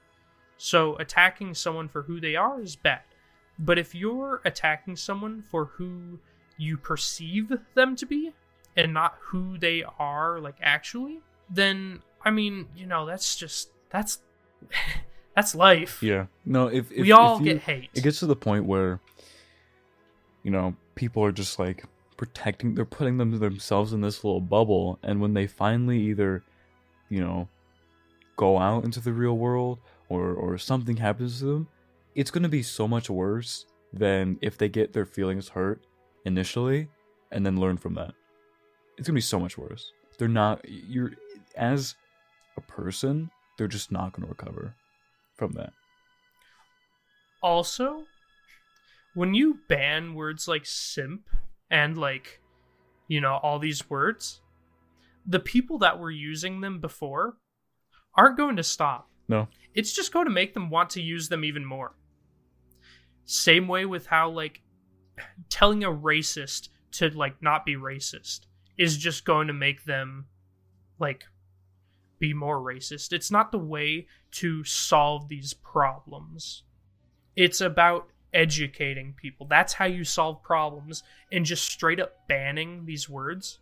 [0.56, 3.02] So attacking someone for who they are is bad.
[3.59, 6.19] But if you're attacking someone for who
[6.59, 8.32] you perceive them to be
[8.77, 11.20] and not who they are like actually
[11.51, 14.20] then i mean you know that's just that's
[15.35, 16.02] that's life.
[16.02, 16.27] Yeah.
[16.44, 17.90] No, if, if we all if you- get hate.
[17.94, 19.01] it gets to the point where
[20.43, 21.85] you know people are just like
[22.16, 26.43] protecting they're putting them themselves in this little bubble and when they finally either
[27.09, 27.48] you know
[28.36, 29.78] go out into the real world
[30.09, 31.69] or or something happens to them
[32.14, 35.85] it's going to be so much worse than if they get their feelings hurt
[36.24, 36.89] initially
[37.31, 38.12] and then learn from that.
[38.98, 39.93] It's going to be so much worse.
[40.19, 41.12] They're not you're
[41.56, 41.94] as
[42.56, 44.74] a person they're just not going to recover
[45.36, 45.73] from that.
[47.43, 48.05] Also
[49.14, 51.28] when you ban words like simp
[51.70, 52.40] and like
[53.09, 54.40] you know all these words
[55.26, 57.36] the people that were using them before
[58.14, 59.09] aren't going to stop.
[59.28, 59.48] No.
[59.74, 61.94] It's just going to make them want to use them even more.
[63.24, 64.60] Same way with how like
[65.48, 68.40] telling a racist to like not be racist
[68.76, 70.26] is just going to make them
[70.98, 71.24] like
[72.18, 73.12] be more racist.
[73.12, 76.64] It's not the way to solve these problems.
[77.36, 83.09] It's about educating people that's how you solve problems and just straight up banning these
[83.09, 83.59] words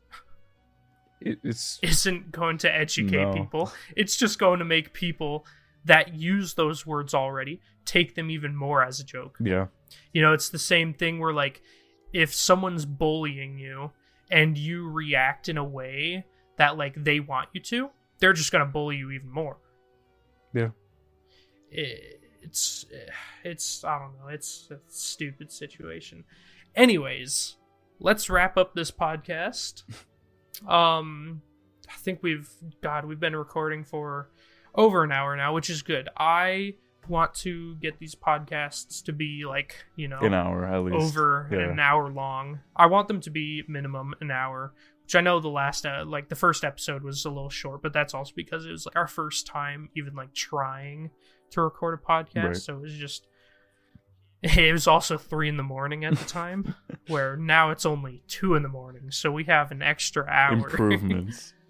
[1.20, 3.32] it's isn't going to educate No.
[3.32, 3.72] people.
[3.94, 5.44] It's just going to make people
[5.84, 9.36] that use those words already take them even more as a joke.
[9.40, 9.66] yeah
[10.12, 11.60] You know, it's the same thing where like
[12.12, 13.90] if someone's bullying you
[14.30, 16.24] and you react in a way
[16.56, 19.58] that like they want you to, they're just going to bully you even more.
[20.54, 20.68] Yeah.
[21.70, 22.86] It- It's
[23.44, 26.24] it's I don't know, it's a stupid situation.
[26.74, 27.56] Anyways,
[27.98, 29.82] let's wrap up this podcast.
[30.68, 31.40] Um
[31.88, 32.50] I think we've
[32.82, 34.28] god, we've been recording for
[34.74, 36.10] over an hour now, which is good.
[36.18, 36.74] I
[37.08, 41.48] want to get these podcasts to be like, you know, an hour at least over
[41.50, 41.70] yeah.
[41.70, 42.60] an hour long.
[42.76, 46.28] I want them to be minimum an hour, which I know the last uh, like
[46.28, 49.08] the first episode was a little short, but that's also because it was like our
[49.08, 51.10] first time even like trying
[51.52, 52.56] to record a podcast, Right.
[52.56, 53.26] so it was just
[54.42, 56.74] it was also three in the morning at the time,
[57.08, 60.52] where now it's only two in the morning, so we have an extra hour.
[60.54, 61.52] improvements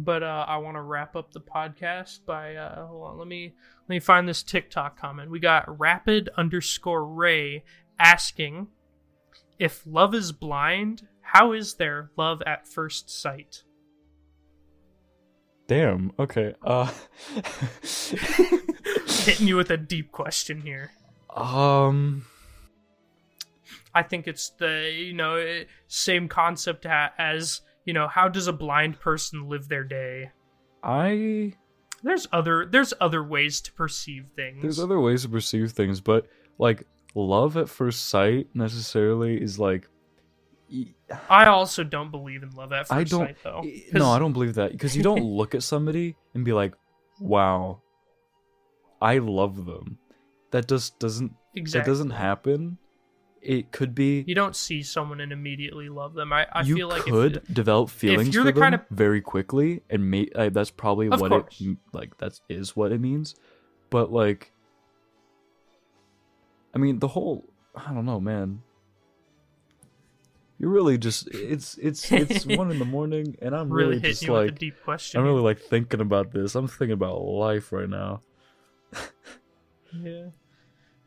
[0.00, 3.18] But uh, I want to wrap up the podcast by uh, hold on.
[3.18, 5.28] Let me let me find this TikTok comment.
[5.28, 7.64] We got rapid underscore Ray
[7.98, 8.68] asking
[9.58, 11.08] if love is blind.
[11.20, 13.64] How is there love at first sight?
[15.68, 16.90] Damn okay uh
[19.24, 20.90] Hitting you with a deep question here.
[21.36, 22.24] um
[23.94, 28.52] I think it's the you know eh, same concept as you know how does a
[28.52, 30.30] blind person live their day?
[30.82, 31.52] i
[32.02, 34.62] There's other there's other ways to perceive things.
[34.62, 36.26] there's other ways to perceive things but
[36.58, 36.84] like
[37.14, 39.88] love at first sight necessarily is like
[41.30, 43.26] I also don't believe in love at first I don't.
[43.26, 43.64] sight though.
[43.92, 46.74] No, I don't believe that because you don't look at somebody and be like,
[47.20, 47.82] "Wow,
[49.00, 49.98] I love them."
[50.50, 51.32] That just doesn't.
[51.54, 51.86] exactly.
[51.86, 52.78] That doesn't happen.
[53.40, 54.24] It could be.
[54.26, 56.32] You don't see someone and immediately love them.
[56.32, 59.20] I, I you feel like could if, develop feelings you're for the kind them very
[59.20, 61.60] quickly, and may, uh, that's probably Of what course.
[61.60, 62.16] it like.
[62.18, 62.40] That's
[62.74, 63.36] what it means.
[63.90, 64.52] But like,
[66.74, 67.44] I mean, the whole.
[67.76, 68.62] I don't know, man.
[70.58, 71.28] You're really just.
[71.28, 74.58] It's it's it's one in the morning, and I'm really, really, just like.
[74.58, 75.20] deep question.
[75.20, 76.54] I'm really like thinking about this.
[76.54, 78.22] I'm thinking about life right now.
[79.92, 80.28] yeah.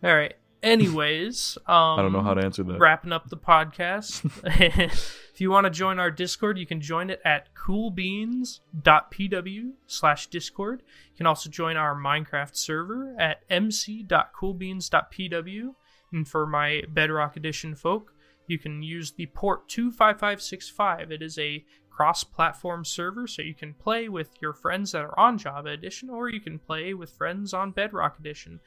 [0.04, 0.36] All right.
[0.64, 2.80] Anyways, um, I don't know how to answer that.
[2.80, 4.26] wrapping up the podcast.
[5.34, 10.84] if you want to join our Discord, you can join it at coolbeans.pw slash Discord.
[11.12, 15.76] You can also join our Minecraft server at mc.coolbeans.pw.
[16.14, 18.14] And for my Bedrock Edition folk,
[18.52, 21.10] you can use the port 25565.
[21.10, 25.38] It is a cross-platform server, so you can play with your friends that are on
[25.38, 28.60] Java Edition, or you can play with friends on Bedrock Edition.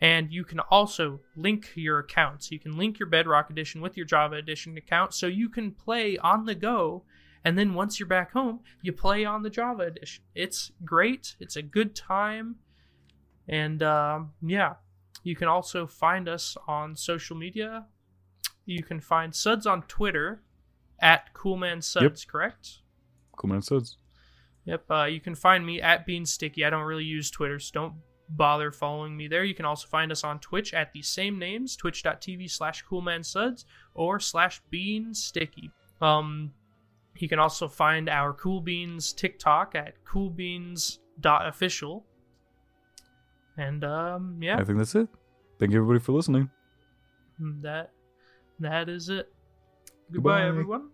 [0.00, 2.50] And you can also link your accounts.
[2.50, 6.16] You can link your Bedrock Edition with your Java Edition account, so you can play
[6.16, 7.04] on the go.
[7.44, 10.24] And then once you're back home, you play on the Java Edition.
[10.34, 11.36] It's great.
[11.40, 12.56] It's a good time.
[13.46, 14.76] And um, yeah,
[15.22, 17.84] you can also find us on social media.
[18.66, 20.42] You can find Suds on Twitter
[21.00, 22.16] at CoolmanSuds, Yep.
[22.28, 22.78] correct?
[23.38, 23.96] Coolman Suds.
[24.64, 24.90] Yep.
[24.90, 26.66] Uh, you can find me at BeanSticky.
[26.66, 27.94] I don't really use Twitter, so don't
[28.28, 29.44] bother following me there.
[29.44, 33.64] You can also find us on Twitch at the same names, twitch.tv slash coolmansuds
[33.94, 35.70] or slash beansticky.
[36.00, 36.52] Um,
[37.16, 42.04] you can also find our Cool Beans TikTok at coolbeans.official.
[43.56, 45.08] And um, yeah, I think that's it.
[45.58, 46.50] Thank you everybody for listening.
[47.62, 47.90] that
[48.60, 49.32] that is it.
[50.12, 50.48] Goodbye, Goodbye.
[50.48, 50.90] everyone.